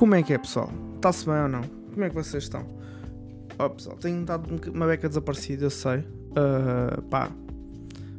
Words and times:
Como 0.00 0.14
é 0.14 0.22
que 0.22 0.32
é, 0.32 0.38
pessoal? 0.38 0.70
Está-se 0.96 1.26
bem 1.26 1.42
ou 1.42 1.48
não? 1.48 1.60
Como 1.92 2.02
é 2.02 2.08
que 2.08 2.14
vocês 2.14 2.44
estão? 2.44 2.66
Ó, 3.58 3.68
pessoal, 3.68 3.98
tenho 3.98 4.24
dado 4.24 4.48
uma 4.72 4.86
beca 4.86 5.06
desaparecida, 5.06 5.66
eu 5.66 5.70
sei. 5.70 5.98
Uh, 5.98 7.02
pá, 7.10 7.30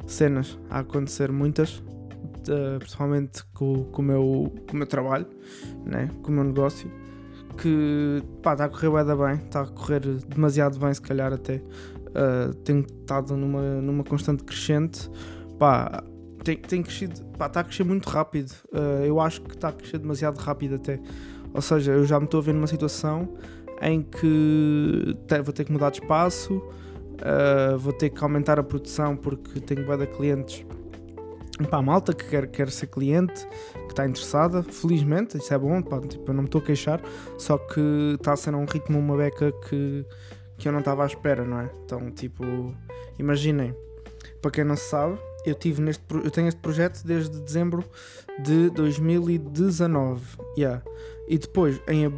cenas 0.06 0.60
a 0.70 0.82
acontecer 0.82 1.32
muitas, 1.32 1.82
principalmente 2.78 3.44
com, 3.56 3.86
com, 3.86 4.00
o 4.04 4.06
meu, 4.06 4.54
com 4.70 4.74
o 4.74 4.78
meu 4.78 4.86
trabalho, 4.86 5.26
né? 5.84 6.08
com 6.22 6.32
o 6.32 6.36
meu 6.36 6.44
negócio, 6.44 6.88
que 7.58 8.22
pá, 8.44 8.52
está 8.52 8.66
a 8.66 8.70
correr 8.70 9.16
bem, 9.16 9.44
está 9.44 9.62
a 9.62 9.66
correr 9.66 10.02
demasiado 10.02 10.78
bem, 10.78 10.94
se 10.94 11.02
calhar 11.02 11.34
até. 11.34 11.56
Uh, 11.56 12.54
tenho 12.64 12.82
estado 12.82 13.36
numa, 13.36 13.82
numa 13.82 14.04
constante 14.04 14.44
crescente. 14.44 15.10
Pá, 15.58 16.04
tem, 16.44 16.58
tem 16.58 16.84
crescido, 16.84 17.24
pá, 17.40 17.48
está 17.48 17.62
a 17.62 17.64
crescer 17.64 17.86
muito 17.86 18.08
rápido. 18.08 18.52
Uh, 18.72 19.04
eu 19.04 19.20
acho 19.20 19.42
que 19.42 19.56
está 19.56 19.70
a 19.70 19.74
crescer 19.74 19.98
demasiado 19.98 20.38
rápido 20.38 20.76
até. 20.76 21.00
Ou 21.54 21.62
seja, 21.62 21.92
eu 21.92 22.06
já 22.06 22.20
me 22.20 22.26
estou 22.26 22.40
a 22.40 22.44
ver 22.44 22.54
numa 22.54 22.68
situação 22.68 23.38
em 23.82 24.02
que 24.02 25.16
vou 25.44 25.54
ter 25.54 25.66
que 25.66 25.72
mudar 25.72 25.90
de 25.90 26.02
espaço, 26.02 26.56
uh, 26.56 27.78
vou 27.78 27.92
ter 27.92 28.10
que 28.10 28.24
aumentar 28.24 28.60
a 28.60 28.64
produção 28.64 29.16
porque 29.16 29.60
tenho 29.60 29.86
de 29.98 30.08
clientes. 30.08 30.66
Pá, 31.70 31.82
malta 31.82 32.14
que 32.14 32.26
quer, 32.26 32.48
quer 32.48 32.70
ser 32.70 32.88
cliente, 32.88 33.46
que 33.86 33.92
está 33.92 34.08
interessada, 34.08 34.64
felizmente, 34.64 35.38
isso 35.38 35.54
é 35.54 35.58
bom, 35.58 35.82
pá, 35.82 36.00
tipo, 36.00 36.30
eu 36.30 36.34
não 36.34 36.44
me 36.44 36.48
estou 36.48 36.60
a 36.60 36.64
queixar, 36.64 37.00
só 37.38 37.58
que 37.58 38.16
está 38.16 38.34
a 38.34 38.36
ser 38.36 38.56
um 38.56 38.66
ritmo, 38.66 38.98
uma 38.98 39.16
beca 39.16 39.52
que, 39.70 40.04
que 40.58 40.68
eu 40.68 40.72
não 40.72 40.80
estava 40.80 41.04
à 41.04 41.06
espera, 41.06 41.46
não 41.46 41.60
é? 41.60 41.70
Então, 41.84 42.10
tipo, 42.10 42.44
imaginem, 43.20 43.76
para 44.42 44.50
quem 44.50 44.64
não 44.64 44.76
sabe, 44.76 45.20
eu 45.46 45.54
tive 45.54 45.82
neste 45.82 46.04
eu 46.12 46.32
tenho 46.32 46.48
este 46.48 46.60
projeto 46.60 47.04
desde 47.06 47.40
dezembro 47.40 47.84
de 48.40 48.70
2019 48.72 50.22
yeah. 50.58 50.82
E 51.32 51.38
depois 51.38 51.82
em 51.88 52.14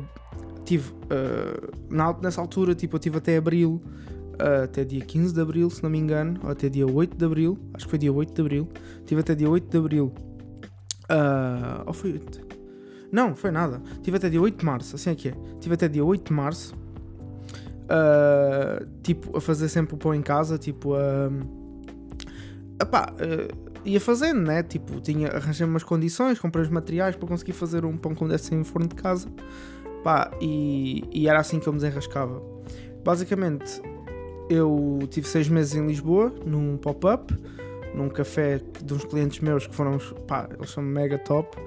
tive 0.65 0.91
uh, 0.91 2.19
nessa 2.19 2.41
altura 2.41 2.73
tipo 2.73 2.95
eu 2.95 2.99
tive 2.99 3.17
até 3.19 3.37
abril 3.37 3.79
uh, 4.41 4.63
até 4.63 4.83
dia 4.83 5.05
15 5.05 5.33
de 5.33 5.39
abril 5.39 5.69
se 5.69 5.83
não 5.83 5.89
me 5.89 5.99
engano 5.99 6.39
ou 6.43 6.49
até 6.49 6.67
dia 6.67 6.87
8 6.87 7.15
de 7.15 7.23
abril 7.23 7.59
acho 7.75 7.85
que 7.85 7.91
foi 7.91 7.99
dia 7.99 8.11
8 8.11 8.33
de 8.33 8.41
abril 8.41 8.67
tive 9.05 9.21
até 9.21 9.35
dia 9.35 9.47
8 9.47 9.69
de 9.69 9.77
abril 9.77 10.11
uh, 11.11 11.83
ou 11.85 11.93
foi 11.93 12.13
8 12.13 12.53
não 13.11 13.35
foi 13.35 13.51
nada. 13.51 13.79
Tive 14.01 14.17
até 14.17 14.27
dia 14.27 14.41
8 14.41 14.57
de 14.57 14.65
março 14.65 14.95
assim 14.95 15.11
é 15.11 15.15
que 15.15 15.29
é. 15.29 15.35
Tive 15.59 15.75
até 15.75 15.87
dia 15.87 16.03
8 16.03 16.29
de 16.29 16.33
março 16.33 16.75
tipo 19.03 19.37
a 19.37 19.41
fazer 19.41 19.69
sempre 19.69 19.93
o 19.93 19.97
pão 19.99 20.15
em 20.15 20.21
casa 20.23 20.57
tipo 20.57 20.95
a 20.95 21.29
epá, 22.81 23.13
uh, 23.13 23.72
ia 23.85 23.99
fazendo, 23.99 24.41
né? 24.41 24.63
Tipo, 24.63 24.99
tinha, 25.01 25.29
arranjei 25.29 25.65
umas 25.65 25.83
condições, 25.83 26.39
comprei 26.39 26.63
os 26.63 26.69
materiais 26.69 27.15
para 27.15 27.27
conseguir 27.27 27.53
fazer 27.53 27.85
um 27.85 27.97
pão 27.97 28.15
com 28.15 28.27
desse 28.27 28.53
em 28.53 28.63
forno 28.63 28.87
de 28.87 28.95
casa. 28.95 29.27
Pá, 30.03 30.31
e, 30.41 31.03
e, 31.11 31.27
era 31.27 31.39
assim 31.39 31.59
que 31.59 31.67
eu 31.67 31.73
me 31.73 31.79
desenrascava. 31.79 32.41
Basicamente, 33.03 33.81
eu 34.49 34.99
tive 35.09 35.27
seis 35.27 35.47
meses 35.47 35.75
em 35.75 35.85
Lisboa, 35.85 36.33
num 36.45 36.77
pop-up, 36.77 37.33
num 37.95 38.09
café 38.09 38.59
de 38.83 38.93
uns 38.93 39.05
clientes 39.05 39.39
meus 39.39 39.65
que 39.65 39.75
foram, 39.75 39.97
pá, 40.27 40.49
eles 40.57 40.69
são 40.69 40.83
mega 40.83 41.17
top. 41.17 41.57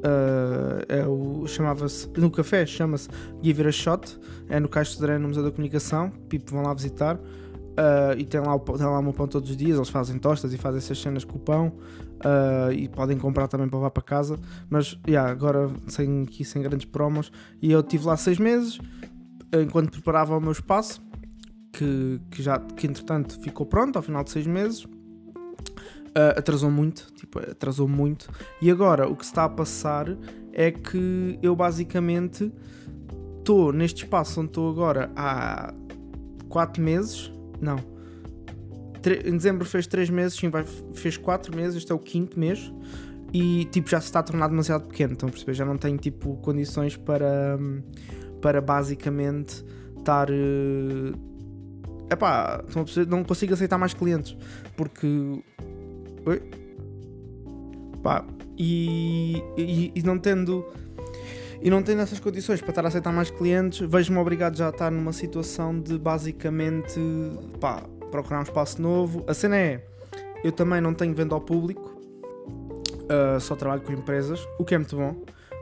Uh, 0.00 0.80
é 0.88 1.48
chamava-se, 1.48 2.08
no 2.16 2.30
café 2.30 2.64
chama-se 2.64 3.06
Give 3.42 3.60
It 3.60 3.68
a 3.68 3.72
Shot, 3.72 4.18
é 4.48 4.58
no 4.58 4.66
Caixo 4.66 4.98
de 4.98 5.18
no 5.18 5.28
Museu 5.28 5.42
da 5.42 5.50
Comunicação, 5.50 6.10
Pipo 6.28 6.52
vão 6.52 6.62
lá 6.62 6.72
visitar. 6.72 7.18
Uh, 7.70 8.18
e 8.18 8.24
tem 8.24 8.40
lá, 8.40 8.54
o, 8.54 8.58
tem 8.58 8.84
lá 8.84 8.98
o 8.98 9.02
meu 9.02 9.12
pão 9.12 9.26
todos 9.26 9.48
os 9.48 9.56
dias, 9.56 9.76
eles 9.76 9.88
fazem 9.88 10.18
tostas 10.18 10.52
e 10.52 10.58
fazem 10.58 10.78
essas 10.78 11.00
cenas 11.00 11.24
com 11.24 11.36
o 11.36 11.40
pão 11.40 11.68
uh, 11.68 12.72
e 12.72 12.88
podem 12.88 13.16
comprar 13.16 13.48
também 13.48 13.68
para 13.68 13.78
levar 13.78 13.90
para 13.90 14.02
casa. 14.02 14.38
Mas 14.68 14.98
yeah, 15.06 15.30
agora 15.30 15.70
sem, 15.86 16.24
aqui 16.24 16.44
sem 16.44 16.62
grandes 16.62 16.86
promos. 16.86 17.32
E 17.62 17.70
eu 17.72 17.80
estive 17.80 18.06
lá 18.06 18.16
seis 18.16 18.38
meses 18.38 18.78
enquanto 19.52 19.90
preparava 19.90 20.36
o 20.36 20.40
meu 20.40 20.52
espaço, 20.52 21.02
que, 21.72 22.20
que 22.30 22.42
já 22.42 22.58
que 22.58 22.86
entretanto 22.86 23.40
ficou 23.40 23.66
pronto 23.66 23.96
ao 23.96 24.02
final 24.02 24.22
de 24.24 24.30
seis 24.30 24.46
meses. 24.46 24.84
Uh, 24.84 26.36
atrasou 26.36 26.70
muito, 26.70 27.06
tipo, 27.14 27.38
atrasou 27.38 27.86
muito. 27.86 28.28
E 28.60 28.70
agora 28.70 29.08
o 29.08 29.14
que 29.14 29.24
está 29.24 29.44
a 29.44 29.48
passar 29.48 30.08
é 30.52 30.72
que 30.72 31.38
eu 31.40 31.54
basicamente 31.54 32.52
estou 33.38 33.72
neste 33.72 34.04
espaço 34.04 34.40
onde 34.40 34.50
estou 34.50 34.70
agora 34.70 35.10
há 35.14 35.72
4 36.48 36.82
meses 36.82 37.32
não. 37.60 37.78
Em 39.24 39.36
dezembro 39.36 39.64
fez 39.64 39.86
3 39.86 40.10
meses, 40.10 40.38
sim, 40.38 40.48
vai, 40.48 40.64
fez 40.94 41.16
4 41.16 41.56
meses, 41.56 41.76
este 41.76 41.90
é 41.90 41.94
o 41.94 41.98
quinto 41.98 42.38
mês. 42.38 42.72
E 43.32 43.66
tipo, 43.66 43.88
já 43.88 44.00
se 44.00 44.06
está 44.06 44.18
a 44.18 44.22
tornar 44.22 44.48
demasiado 44.48 44.88
pequeno, 44.88 45.12
então 45.12 45.28
perceber? 45.28 45.54
Já 45.54 45.64
não 45.64 45.76
tenho 45.76 45.96
tipo 45.96 46.36
condições 46.38 46.96
para, 46.96 47.58
para 48.42 48.60
basicamente 48.60 49.64
estar. 49.96 50.28
Uh, 50.30 51.16
epá, 52.10 52.64
não 53.08 53.22
consigo 53.22 53.54
aceitar 53.54 53.78
mais 53.78 53.94
clientes 53.94 54.36
porque. 54.76 55.42
Oi? 56.26 56.42
Pá, 58.02 58.24
e, 58.58 59.42
e, 59.56 59.92
e 59.94 60.02
não 60.02 60.18
tendo 60.18 60.66
e 61.62 61.68
não 61.68 61.82
tendo 61.82 62.00
essas 62.00 62.18
condições 62.18 62.60
para 62.60 62.70
estar 62.70 62.84
a 62.84 62.88
aceitar 62.88 63.12
mais 63.12 63.30
clientes, 63.30 63.86
vejo-me 63.86 64.18
obrigado 64.18 64.56
já 64.56 64.68
a 64.68 64.70
estar 64.70 64.90
numa 64.90 65.12
situação 65.12 65.78
de 65.78 65.98
basicamente 65.98 66.98
pá, 67.60 67.82
procurar 68.10 68.40
um 68.40 68.42
espaço 68.42 68.80
novo. 68.80 69.22
A 69.26 69.34
cena 69.34 69.56
é, 69.56 69.84
eu 70.42 70.52
também 70.52 70.80
não 70.80 70.94
tenho 70.94 71.14
venda 71.14 71.34
ao 71.34 71.40
público, 71.40 71.94
uh, 73.04 73.38
só 73.40 73.54
trabalho 73.54 73.82
com 73.82 73.92
empresas, 73.92 74.40
o 74.58 74.64
que 74.64 74.74
é 74.74 74.78
muito 74.78 74.96
bom, 74.96 75.14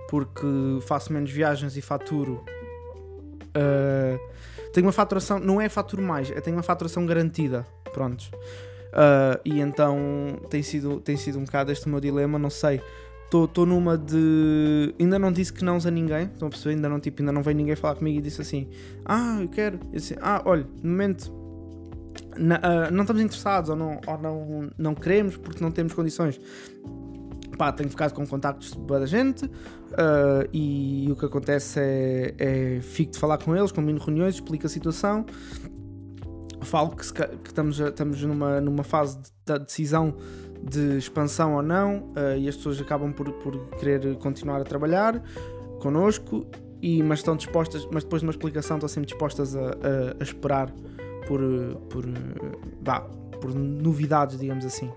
porque 0.08 0.46
faço 0.86 1.12
menos 1.12 1.32
viagens 1.32 1.76
e 1.76 1.82
faturo. 1.82 2.44
Uh, 3.48 4.18
tenho 4.72 4.86
uma 4.86 4.92
faturação, 4.92 5.40
não 5.40 5.60
é 5.60 5.68
faturo 5.68 6.02
mais, 6.02 6.30
é 6.30 6.40
tenho 6.40 6.56
uma 6.56 6.62
faturação 6.62 7.04
garantida. 7.06 7.66
Prontos. 7.92 8.30
Uh, 8.88 9.40
e 9.44 9.60
então 9.60 9.98
tem 10.48 10.62
sido, 10.62 11.00
tem 11.00 11.16
sido 11.16 11.38
um 11.38 11.44
bocado 11.44 11.72
este 11.72 11.88
meu 11.88 12.00
dilema, 12.00 12.38
não 12.38 12.50
sei 12.50 12.80
Estou 13.30 13.66
numa 13.66 13.98
de. 13.98 14.94
Ainda 14.98 15.18
não 15.18 15.30
disse 15.30 15.52
que 15.52 15.62
não 15.62 15.76
a 15.76 15.90
ninguém. 15.90 16.24
Estão 16.24 16.48
a 16.48 16.50
perceber? 16.50 16.76
Ainda 16.76 16.88
não, 16.88 16.98
tipo, 16.98 17.20
ainda 17.20 17.30
não 17.30 17.42
veio 17.42 17.56
ninguém 17.58 17.76
falar 17.76 17.94
comigo 17.94 18.18
e 18.18 18.22
disse 18.22 18.40
assim: 18.40 18.68
Ah, 19.04 19.38
eu 19.42 19.48
quero. 19.48 19.78
Eu 19.92 19.98
disse, 19.98 20.16
ah, 20.22 20.40
olha, 20.46 20.66
no 20.82 20.90
momento 20.90 21.30
na, 22.38 22.56
uh, 22.56 22.92
não 22.92 23.02
estamos 23.02 23.22
interessados 23.22 23.70
ou, 23.70 23.76
não, 23.76 24.00
ou 24.06 24.18
não, 24.18 24.70
não 24.78 24.94
queremos 24.94 25.36
porque 25.36 25.62
não 25.62 25.70
temos 25.70 25.92
condições. 25.92 26.40
Pá, 27.56 27.72
tenho 27.72 27.90
ficado 27.90 28.12
com 28.12 28.24
contactos 28.26 28.72
de 28.72 28.78
boa 28.78 29.04
gente 29.04 29.44
uh, 29.44 30.48
e 30.52 31.08
o 31.10 31.16
que 31.16 31.26
acontece 31.26 31.80
é, 31.80 32.34
é 32.38 32.80
fico 32.80 33.12
de 33.12 33.18
falar 33.18 33.38
com 33.38 33.56
eles, 33.56 33.72
combino 33.72 33.98
reuniões, 33.98 34.36
explico 34.36 34.66
a 34.66 34.68
situação. 34.68 35.26
Falo 36.62 36.90
que, 36.90 37.12
que 37.12 37.48
estamos, 37.48 37.80
estamos 37.80 38.22
numa, 38.22 38.60
numa 38.60 38.84
fase 38.84 39.18
de, 39.18 39.30
de 39.44 39.58
decisão 39.64 40.14
de 40.62 40.98
expansão 40.98 41.54
ou 41.54 41.62
não, 41.62 41.98
uh, 42.16 42.36
e 42.38 42.48
as 42.48 42.56
pessoas 42.56 42.80
acabam 42.80 43.12
por, 43.12 43.30
por 43.34 43.56
querer 43.78 44.16
continuar 44.16 44.60
a 44.60 44.64
trabalhar 44.64 45.22
connosco, 45.80 46.46
e, 46.80 47.02
mas 47.02 47.20
estão 47.20 47.36
dispostas, 47.36 47.86
mas 47.90 48.04
depois 48.04 48.22
de 48.22 48.26
uma 48.26 48.32
explicação 48.32 48.76
estão 48.76 48.88
sempre 48.88 49.08
dispostas 49.08 49.56
a, 49.56 49.60
a, 49.60 49.70
a 50.20 50.22
esperar 50.22 50.72
por, 51.26 51.40
por, 51.90 52.04
bah, 52.80 53.00
por 53.40 53.54
novidades, 53.54 54.38
digamos 54.38 54.64
assim. 54.64 54.90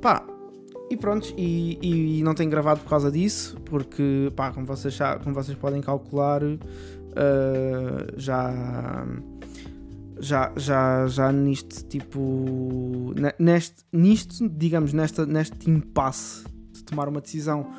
Pá, 0.00 0.26
e 0.90 0.96
pronto, 0.96 1.32
e, 1.36 2.18
e, 2.18 2.22
não 2.22 2.34
tenho 2.34 2.50
gravado 2.50 2.80
por 2.80 2.90
causa 2.90 3.10
disso, 3.10 3.56
porque, 3.64 4.30
pá, 4.36 4.50
como 4.52 4.66
vocês, 4.66 4.98
como 5.22 5.34
vocês 5.34 5.56
podem 5.56 5.80
calcular, 5.80 6.42
uh, 6.44 6.58
já 8.16 9.06
já, 10.22 10.52
já, 10.56 11.06
já 11.08 11.32
nisto, 11.32 11.84
tipo, 11.86 13.12
neste, 13.38 13.84
nisto, 13.92 14.48
digamos, 14.48 14.92
nesta, 14.92 15.26
neste 15.26 15.68
impasse 15.68 16.44
de 16.70 16.84
tomar 16.84 17.08
uma 17.08 17.20
decisão 17.20 17.74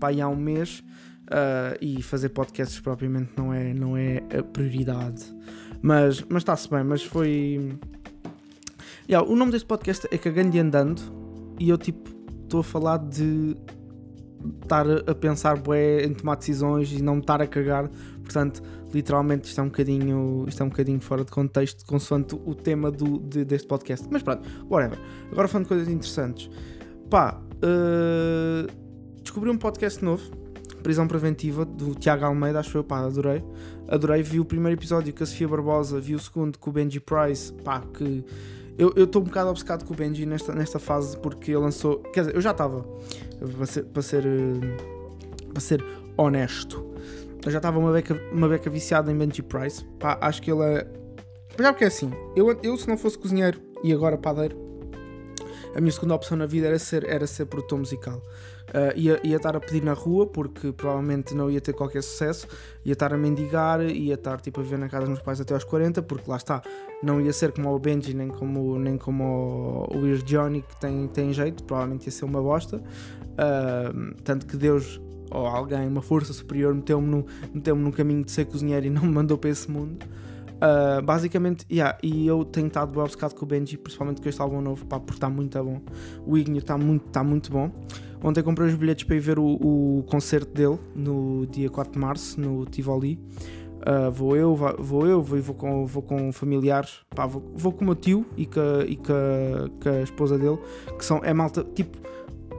aí 0.00 0.20
há 0.20 0.28
um 0.28 0.36
mês 0.36 0.82
uh, 1.24 1.76
e 1.80 2.00
fazer 2.02 2.28
podcasts 2.28 2.78
propriamente 2.78 3.32
não 3.36 3.52
é, 3.52 3.74
não 3.74 3.96
é 3.96 4.18
a 4.38 4.42
prioridade. 4.44 5.24
Mas, 5.82 6.24
mas 6.28 6.42
está-se 6.42 6.70
bem, 6.70 6.84
mas 6.84 7.02
foi. 7.02 7.76
Yeah, 9.10 9.28
o 9.28 9.34
nome 9.34 9.50
deste 9.50 9.66
podcast 9.66 10.06
é 10.10 10.18
Cagando 10.18 10.56
e 10.56 10.60
Andando 10.60 11.02
e 11.58 11.68
eu 11.68 11.78
tipo 11.78 12.10
estou 12.44 12.60
a 12.60 12.64
falar 12.64 12.98
de 12.98 13.56
estar 14.62 14.86
a 14.88 15.14
pensar 15.14 15.58
bué, 15.58 16.04
em 16.04 16.14
tomar 16.14 16.36
decisões 16.36 16.92
e 16.92 17.02
não 17.02 17.16
me 17.16 17.20
estar 17.20 17.42
a 17.42 17.46
cagar. 17.46 17.88
Portanto, 18.22 18.62
literalmente 18.92 19.48
isto 19.48 19.60
é 19.60 19.64
um 19.64 19.68
bocadinho, 19.68 20.44
isto 20.48 20.62
é 20.62 20.66
um 20.66 20.68
bocadinho 20.68 21.00
fora 21.00 21.24
de 21.24 21.30
contexto, 21.30 21.84
consoante 21.84 22.34
o 22.34 22.54
tema 22.54 22.90
do, 22.90 23.18
de, 23.18 23.44
deste 23.44 23.66
podcast. 23.66 24.06
Mas 24.10 24.22
pronto, 24.22 24.48
whatever. 24.68 24.98
Agora 25.30 25.48
falando 25.48 25.64
de 25.64 25.68
coisas 25.68 25.88
interessantes. 25.88 26.50
Pá, 27.10 27.40
uh, 27.56 28.70
descobri 29.22 29.50
um 29.50 29.56
podcast 29.56 30.04
novo, 30.04 30.22
Prisão 30.82 31.06
Preventiva, 31.06 31.64
do 31.64 31.94
Tiago 31.94 32.24
Almeida, 32.24 32.60
acho 32.60 32.78
eu, 32.78 32.84
pá, 32.84 33.00
adorei. 33.00 33.42
Adorei, 33.88 34.22
vi 34.22 34.40
o 34.40 34.44
primeiro 34.44 34.78
episódio 34.78 35.12
com 35.14 35.22
a 35.22 35.26
Sofia 35.26 35.48
Barbosa, 35.48 36.00
vi 36.00 36.14
o 36.14 36.18
segundo 36.18 36.58
com 36.58 36.70
o 36.70 36.72
Benji 36.72 37.00
Price, 37.00 37.52
pá, 37.64 37.80
que... 37.80 38.24
Eu 38.76 38.92
estou 38.96 39.22
um 39.22 39.24
bocado 39.24 39.50
obcecado 39.50 39.84
com 39.84 39.92
o 39.92 39.96
Benji 39.96 40.24
nesta, 40.24 40.54
nesta 40.54 40.78
fase 40.78 41.18
porque 41.18 41.50
ele 41.50 41.58
lançou... 41.58 41.98
Quer 42.12 42.20
dizer, 42.20 42.36
eu 42.36 42.40
já 42.40 42.52
estava, 42.52 42.86
para 43.56 43.66
ser, 43.66 43.84
para 43.86 44.02
ser, 44.02 44.24
para 45.52 45.60
ser 45.60 45.84
honesto 46.16 46.88
eu 47.48 47.52
já 47.52 47.58
estava 47.58 47.78
uma 47.78 47.90
beca, 47.90 48.14
uma 48.30 48.46
beca 48.46 48.68
viciada 48.68 49.10
em 49.10 49.16
Benji 49.16 49.42
Price. 49.42 49.82
Pá, 49.98 50.18
acho 50.20 50.42
que 50.42 50.52
ele 50.52 50.62
é. 50.62 50.86
Já 51.58 51.72
porque 51.72 51.84
é 51.84 51.88
assim, 51.88 52.12
eu, 52.36 52.56
eu 52.62 52.76
se 52.76 52.86
não 52.86 52.96
fosse 52.96 53.18
cozinheiro 53.18 53.58
e 53.82 53.90
agora 53.90 54.18
padeiro, 54.18 54.54
a 55.74 55.80
minha 55.80 55.90
segunda 55.90 56.14
opção 56.14 56.36
na 56.36 56.44
vida 56.44 56.66
era 56.66 56.78
ser, 56.78 57.08
era 57.08 57.26
ser 57.26 57.46
produtor 57.46 57.78
musical. 57.78 58.22
Uh, 58.68 58.92
ia, 58.94 59.18
ia 59.24 59.36
estar 59.36 59.56
a 59.56 59.60
pedir 59.60 59.82
na 59.82 59.94
rua 59.94 60.26
porque 60.26 60.72
provavelmente 60.72 61.34
não 61.34 61.50
ia 61.50 61.58
ter 61.58 61.72
qualquer 61.72 62.02
sucesso, 62.02 62.46
ia 62.84 62.92
estar 62.92 63.14
a 63.14 63.16
mendigar, 63.16 63.80
ia 63.80 64.12
estar 64.12 64.38
tipo 64.42 64.60
a 64.60 64.62
viver 64.62 64.78
na 64.78 64.90
casa 64.90 65.06
dos 65.06 65.14
meus 65.14 65.22
pais 65.22 65.40
até 65.40 65.54
aos 65.54 65.64
40, 65.64 66.02
porque 66.02 66.30
lá 66.30 66.36
está, 66.36 66.60
não 67.02 67.18
ia 67.18 67.32
ser 67.32 67.52
como 67.52 67.74
o 67.74 67.78
Benji 67.78 68.12
nem 68.12 68.28
como, 68.28 68.78
nem 68.78 68.98
como 68.98 69.88
o, 69.90 70.00
Weird 70.00 70.22
Johnny 70.22 70.60
que 70.60 70.78
tem, 70.78 71.08
tem 71.08 71.32
jeito, 71.32 71.64
provavelmente 71.64 72.06
ia 72.06 72.12
ser 72.12 72.26
uma 72.26 72.42
bosta. 72.42 72.76
Uh, 72.76 74.14
tanto 74.22 74.46
que 74.46 74.56
Deus 74.56 75.00
ou 75.30 75.46
alguém, 75.46 75.86
uma 75.86 76.02
força 76.02 76.32
superior, 76.32 76.74
meteu-me 76.74 77.08
no, 77.08 77.26
meteu 77.52 77.76
num 77.76 77.90
caminho 77.90 78.24
de 78.24 78.30
ser 78.30 78.46
cozinheiro 78.46 78.86
e 78.86 78.90
não 78.90 79.02
me 79.02 79.12
mandou 79.12 79.38
para 79.38 79.50
esse 79.50 79.70
mundo. 79.70 80.04
Uh, 80.58 81.00
basicamente, 81.02 81.64
yeah, 81.70 81.96
e 82.02 82.26
eu 82.26 82.44
tenho 82.44 82.66
estado 82.66 82.92
bem 82.92 83.00
obcecado 83.00 83.32
com 83.34 83.44
o 83.44 83.48
Benji, 83.48 83.76
principalmente 83.76 84.20
com 84.20 84.28
este 84.28 84.40
álbum 84.42 84.60
novo, 84.60 84.84
pá, 84.86 84.98
porque 84.98 85.16
está 85.16 85.30
muito 85.30 85.62
bom. 85.62 85.80
O 86.26 86.36
Ignio 86.36 86.58
está 86.58 86.76
muito, 86.76 87.06
tá 87.10 87.22
muito 87.22 87.50
bom. 87.52 87.70
Ontem 88.22 88.42
comprei 88.42 88.68
os 88.68 88.74
bilhetes 88.74 89.04
para 89.04 89.14
ir 89.14 89.20
ver 89.20 89.38
o, 89.38 89.44
o 89.44 90.04
concerto 90.08 90.52
dele 90.52 90.78
no 90.96 91.46
dia 91.46 91.70
4 91.70 91.92
de 91.92 91.98
março, 91.98 92.40
no 92.40 92.64
Tivoli. 92.66 93.20
Uh, 93.78 94.10
vou 94.10 94.36
eu, 94.36 94.56
vou 94.56 95.06
eu, 95.06 95.22
vou, 95.22 95.40
vou, 95.40 95.54
com, 95.54 95.86
vou 95.86 96.02
com 96.02 96.32
familiares, 96.32 96.98
pá, 97.14 97.24
vou, 97.24 97.52
vou 97.54 97.72
com 97.72 97.82
o 97.82 97.84
meu 97.84 97.94
tio 97.94 98.26
e 98.36 98.44
com, 98.44 98.60
e 98.84 98.96
com, 98.96 99.04
com 99.80 99.88
a 99.88 100.02
esposa 100.02 100.36
dele, 100.36 100.58
que 100.98 101.04
são, 101.04 101.20
é 101.22 101.32
malta, 101.32 101.64
tipo, 101.74 101.96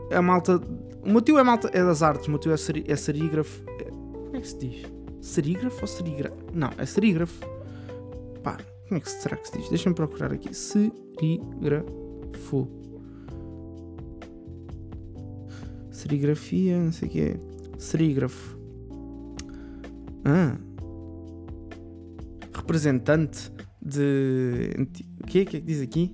é 0.09 0.19
malta 0.19 0.61
o 1.01 1.09
meu 1.09 1.21
tio 1.21 1.37
é 1.37 1.43
malta, 1.43 1.69
é 1.73 1.83
das 1.83 2.03
artes, 2.03 2.27
o 2.27 2.29
meu 2.29 2.39
tio 2.39 2.51
é, 2.51 2.57
seri, 2.57 2.83
é 2.87 2.95
serígrafo. 2.95 3.63
É, 3.79 3.85
como 3.85 4.35
é 4.35 4.41
que 4.41 4.47
se 4.47 4.57
diz? 4.57 4.85
Serígrafo 5.21 5.81
ou 5.81 5.87
serígrafo? 5.87 6.35
Não, 6.53 6.69
é 6.77 6.85
serígrafo. 6.85 7.39
Pá, 8.43 8.57
como 8.87 8.97
é 8.97 8.99
que 8.99 9.09
será 9.09 9.37
que 9.37 9.47
se 9.47 9.57
diz? 9.57 9.69
Deixa-me 9.69 9.95
procurar 9.95 10.33
aqui. 10.33 10.53
Serígrafo. 10.53 11.87
Serigrafia, 15.91 16.77
não 16.77 16.91
sei 16.91 17.07
o 17.07 17.11
que 17.11 17.21
é. 17.21 17.39
Serígrafo. 17.77 18.57
Ah. 20.25 20.57
Representante 22.53 23.51
de. 23.81 24.71
O 25.21 25.27
que 25.27 25.39
é 25.39 25.45
que 25.45 25.61
diz 25.61 25.81
aqui? 25.81 26.13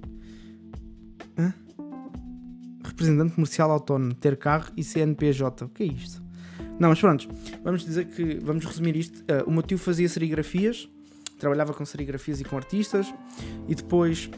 Hã? 1.37 1.53
Representante 2.95 3.33
comercial 3.33 3.69
autónomo, 3.71 4.13
ter 4.13 4.37
carro 4.37 4.71
e 4.77 4.83
CNPJ. 4.83 5.65
O 5.65 5.69
que 5.69 5.83
é 5.83 5.87
isto? 5.87 6.23
Não, 6.79 6.89
mas 6.89 6.99
pronto, 6.99 7.27
vamos 7.63 7.83
dizer 7.85 8.05
que, 8.05 8.39
vamos 8.41 8.63
resumir 8.65 8.95
isto. 8.95 9.19
Uh, 9.19 9.47
o 9.47 9.51
meu 9.51 9.61
tio 9.61 9.77
fazia 9.77 10.07
serigrafias, 10.07 10.89
trabalhava 11.37 11.73
com 11.73 11.85
serigrafias 11.85 12.39
e 12.39 12.45
com 12.45 12.55
artistas, 12.55 13.13
e 13.67 13.75
depois 13.75 14.29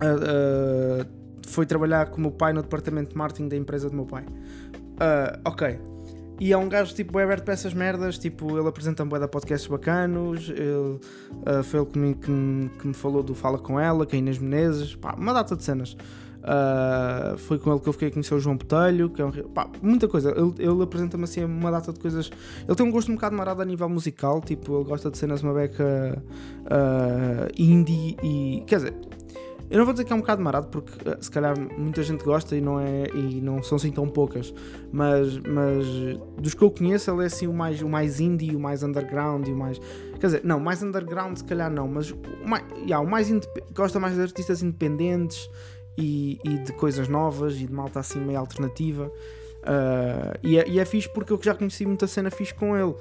uh, 0.00 1.02
uh, 1.02 1.06
foi 1.48 1.66
trabalhar 1.66 2.06
com 2.06 2.18
o 2.18 2.20
meu 2.20 2.30
pai 2.30 2.52
no 2.52 2.62
departamento 2.62 3.10
de 3.10 3.16
marketing 3.16 3.48
da 3.48 3.56
empresa 3.56 3.90
do 3.90 3.96
meu 3.96 4.06
pai. 4.06 4.24
ok. 5.44 5.78
E 6.40 6.52
é 6.52 6.56
um 6.56 6.68
gajo 6.68 6.92
tipo 6.92 7.16
é 7.20 7.22
aberto 7.22 7.44
para 7.44 7.54
essas 7.54 7.72
merdas, 7.72 8.18
tipo, 8.18 8.58
ele 8.58 8.66
apresenta-me 8.66 9.08
bué 9.08 9.20
de 9.20 9.28
podcasts 9.28 9.68
bacanos, 9.68 10.48
ele, 10.48 10.98
foi 11.62 11.78
ele 11.78 11.88
que 11.88 11.98
me, 11.98 12.14
que, 12.16 12.28
me, 12.28 12.68
que 12.70 12.88
me 12.88 12.94
falou 12.94 13.22
do 13.22 13.36
Fala 13.36 13.56
Com 13.56 13.78
Ela, 13.78 14.04
que 14.04 14.16
é 14.16 14.18
Inês 14.18 14.38
Menezes, 14.38 14.96
pá, 14.96 15.14
uma 15.16 15.32
data 15.32 15.54
de 15.54 15.62
cenas. 15.62 15.96
Uh, 16.44 17.38
foi 17.38 17.58
com 17.58 17.72
ele 17.72 17.80
que 17.80 17.88
eu 17.88 17.92
fiquei 17.94 18.08
a 18.08 18.10
conhecer 18.10 18.34
o 18.34 18.38
João 18.38 18.58
Botelho, 18.58 19.08
que 19.08 19.22
é 19.22 19.24
um, 19.24 19.30
pá, 19.30 19.66
muita 19.80 20.06
coisa. 20.06 20.30
Ele, 20.30 20.52
ele 20.58 20.82
apresenta-me 20.82 21.24
assim 21.24 21.42
uma 21.42 21.70
data 21.70 21.90
de 21.90 21.98
coisas. 21.98 22.30
Ele 22.66 22.74
tem 22.76 22.86
um 22.86 22.90
gosto 22.90 23.10
um 23.10 23.14
bocado 23.14 23.34
marado 23.34 23.62
a 23.62 23.64
nível 23.64 23.88
musical, 23.88 24.42
tipo, 24.42 24.76
ele 24.76 24.84
gosta 24.84 25.10
de 25.10 25.16
cenas 25.16 25.42
uma 25.42 25.54
beca 25.54 26.22
uh, 26.64 27.50
indie 27.56 28.16
e. 28.22 28.62
Quer 28.66 28.76
dizer, 28.76 28.94
eu 29.70 29.78
não 29.78 29.86
vou 29.86 29.94
dizer 29.94 30.04
que 30.04 30.12
é 30.12 30.16
um 30.16 30.20
bocado 30.20 30.42
marado, 30.42 30.66
porque 30.68 31.08
uh, 31.08 31.16
se 31.18 31.30
calhar 31.30 31.58
muita 31.78 32.02
gente 32.02 32.22
gosta 32.22 32.54
e 32.54 32.60
não, 32.60 32.78
é, 32.78 33.06
e 33.14 33.40
não 33.40 33.62
são 33.62 33.76
assim 33.76 33.90
tão 33.90 34.06
poucas, 34.06 34.52
mas, 34.92 35.38
mas 35.38 35.86
dos 36.36 36.52
que 36.52 36.62
eu 36.62 36.70
conheço, 36.70 37.10
ele 37.10 37.22
é 37.22 37.26
assim 37.26 37.46
o 37.46 37.54
mais, 37.54 37.80
o 37.80 37.88
mais 37.88 38.20
indie, 38.20 38.54
o 38.54 38.60
mais 38.60 38.82
underground 38.82 39.48
e 39.48 39.52
o 39.52 39.56
mais. 39.56 39.80
Quer 40.20 40.26
dizer, 40.26 40.40
não, 40.44 40.60
mais 40.60 40.82
underground 40.82 41.38
se 41.38 41.44
calhar 41.44 41.70
não, 41.70 41.88
mas 41.88 42.10
o 42.10 42.18
mais, 42.46 42.62
yeah, 42.80 43.00
o 43.00 43.10
mais 43.10 43.32
gosta 43.74 43.98
mais 43.98 44.14
de 44.14 44.20
artistas 44.20 44.62
independentes 44.62 45.48
e, 45.96 46.38
e, 46.44 46.58
de 46.58 46.72
coisas 46.72 47.08
novas 47.08 47.54
e 47.56 47.66
de 47.66 47.72
malta 47.72 48.00
assim 48.00 48.20
meio 48.20 48.38
alternativa. 48.38 49.06
Uh, 49.62 50.38
e, 50.42 50.58
é, 50.58 50.68
e 50.68 50.78
é 50.78 50.84
fixe 50.84 51.08
porque 51.08 51.32
eu 51.32 51.40
já 51.42 51.54
conheci 51.54 51.86
muita 51.86 52.06
cena 52.06 52.30
fixe 52.30 52.54
com 52.54 52.76
ele. 52.76 52.94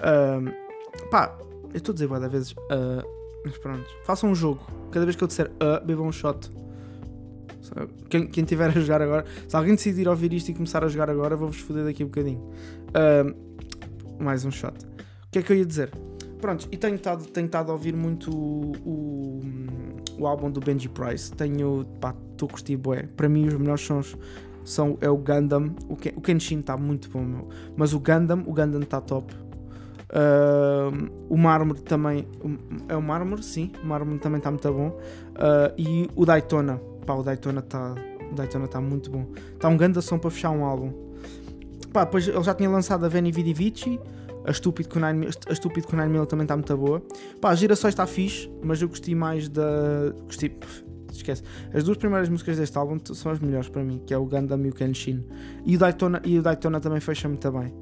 Uh, 0.00 1.08
pá, 1.10 1.36
eu 1.72 1.78
estou 1.78 1.92
a 1.92 1.94
dizer 1.94 2.06
várias 2.06 2.30
vezes, 2.30 2.52
uh, 2.52 3.04
mas 3.44 3.58
pronto, 3.58 3.84
façam 4.04 4.30
um 4.30 4.34
jogo. 4.34 4.64
Cada 4.92 5.04
vez 5.04 5.16
que 5.16 5.24
eu 5.24 5.28
disser 5.28 5.50
uh, 5.50 5.84
bebam 5.84 6.06
um 6.06 6.12
shot. 6.12 6.50
Quem, 8.08 8.26
quem 8.26 8.44
tiver 8.44 8.68
a 8.68 8.80
jogar 8.80 9.02
agora, 9.02 9.24
se 9.48 9.56
alguém 9.56 9.74
decidir 9.74 10.06
ouvir 10.06 10.32
isto 10.32 10.50
e 10.50 10.54
começar 10.54 10.84
a 10.84 10.88
jogar 10.88 11.10
agora, 11.10 11.34
vou-vos 11.34 11.58
foder 11.58 11.84
daqui 11.84 12.02
a 12.02 12.06
um 12.06 12.08
bocadinho. 12.08 12.38
Uh, 12.90 14.22
mais 14.22 14.44
um 14.44 14.50
shot. 14.50 14.74
O 14.84 15.30
que 15.32 15.40
é 15.40 15.42
que 15.42 15.52
eu 15.52 15.56
ia 15.56 15.66
dizer? 15.66 15.90
Pronto, 16.40 16.68
e 16.70 16.76
tenho 16.76 16.94
estado, 16.94 17.24
tenho 17.24 17.48
a 17.52 17.72
ouvir 17.72 17.96
muito 17.96 18.30
o, 18.30 18.72
o, 18.84 19.40
o 20.18 20.26
álbum 20.26 20.50
do 20.50 20.60
Benji 20.60 20.88
Price. 20.88 21.32
Tenho, 21.32 21.86
pá, 22.00 22.14
estou 22.32 22.48
a 22.48 22.52
curtir 22.52 22.76
bué. 22.76 23.08
Para 23.16 23.28
mim, 23.28 23.46
os 23.46 23.54
melhores 23.54 23.82
sons 23.82 24.16
são, 24.64 24.96
é 25.00 25.08
o 25.08 25.16
Gundam. 25.16 25.74
O, 25.88 25.96
Ken, 25.96 26.12
o 26.16 26.20
Kenshin 26.20 26.60
está 26.60 26.76
muito 26.76 27.08
bom, 27.10 27.22
meu. 27.22 27.48
Mas 27.76 27.92
o 27.92 28.00
Gundam, 28.00 28.42
o 28.46 28.52
Gundam 28.52 28.80
está 28.80 29.00
top. 29.00 29.34
Uh, 30.14 31.10
o 31.28 31.36
Mármore 31.36 31.80
também. 31.82 32.26
É 32.88 32.96
o 32.96 33.02
Mármore, 33.02 33.42
sim. 33.42 33.72
O 33.82 33.86
Mármore 33.86 34.18
também 34.18 34.38
está 34.38 34.50
muito 34.50 34.72
bom. 34.72 34.88
Uh, 34.88 35.74
e 35.76 36.08
o 36.14 36.24
Daytona. 36.24 36.80
Pá, 37.06 37.14
o 37.14 37.22
Daytona 37.22 37.60
está. 37.60 37.94
Daytona 38.34 38.64
está 38.64 38.80
muito 38.80 39.10
bom. 39.10 39.26
Está 39.52 39.68
um 39.68 39.76
grande 39.76 40.00
som 40.02 40.18
para 40.18 40.30
fechar 40.30 40.50
um 40.50 40.64
álbum. 40.64 40.92
Pá, 41.92 42.04
depois 42.04 42.26
ele 42.26 42.42
já 42.42 42.54
tinha 42.54 42.68
lançado 42.68 43.04
a 43.04 43.08
Veni 43.08 43.30
Vidi 43.30 43.52
Vici 43.52 44.00
a 44.44 44.52
Stupid 44.52 44.88
com 44.88 45.00
9 45.00 45.28
a 45.48 45.54
Stupid 45.54 45.84
com 45.84 45.96
9 45.96 46.26
também 46.26 46.44
está 46.44 46.56
muito 46.56 46.76
boa. 46.76 47.02
Pá, 47.40 47.50
a 47.50 47.54
Girassóis 47.54 47.92
está 47.92 48.06
fixe, 48.06 48.50
mas 48.62 48.80
eu 48.80 48.88
gostei 48.88 49.14
mais 49.14 49.48
da. 49.48 50.12
Gostei. 50.24 50.56
Esquece. 51.10 51.42
As 51.72 51.84
duas 51.84 51.96
primeiras 51.96 52.28
músicas 52.28 52.58
deste 52.58 52.76
álbum 52.76 52.98
são 53.14 53.30
as 53.30 53.38
melhores 53.38 53.68
para 53.68 53.84
mim, 53.84 54.02
que 54.04 54.12
é 54.12 54.18
o 54.18 54.24
Gundam 54.26 54.60
e 54.66 54.68
o 54.68 54.72
Kenshin. 54.72 55.24
E 55.64 55.76
o 55.76 55.78
Daytona, 55.78 56.20
e 56.24 56.38
o 56.38 56.42
Daytona 56.42 56.80
também 56.80 57.00
fecha 57.00 57.28
muito 57.28 57.50
bem. 57.52 57.72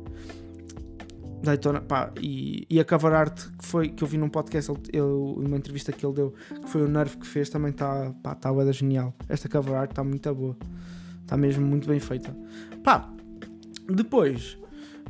Daytona, 1.43 1.81
pá, 1.81 2.13
e, 2.21 2.67
e 2.71 2.79
a 2.79 2.85
cover 2.85 3.13
art 3.15 3.49
que, 3.59 3.67
foi, 3.67 3.89
que 3.89 4.05
eu 4.05 4.07
vi 4.07 4.17
num 4.17 4.29
podcast, 4.29 4.71
ele, 4.93 5.01
uma 5.01 5.57
entrevista 5.57 5.91
que 5.93 6.07
ele 6.07 6.15
deu, 6.15 6.35
que 6.63 6.69
foi 6.69 6.83
o 6.83 6.89
Nerve 6.89 7.17
que 7.17 7.27
fez, 7.27 7.49
também 7.49 7.71
está 7.71 8.15
pá, 8.23 8.35
tá 8.35 8.51
genial. 8.71 9.13
Esta 9.29 9.49
cover 9.49 9.75
art 9.75 9.91
está 9.91 10.05
muito 10.05 10.33
boa, 10.35 10.57
está 11.23 11.37
mesmo 11.37 11.67
muito 11.67 11.89
bem 11.89 11.99
feita. 11.99 12.37
Pá, 12.85 13.11
depois 13.89 14.57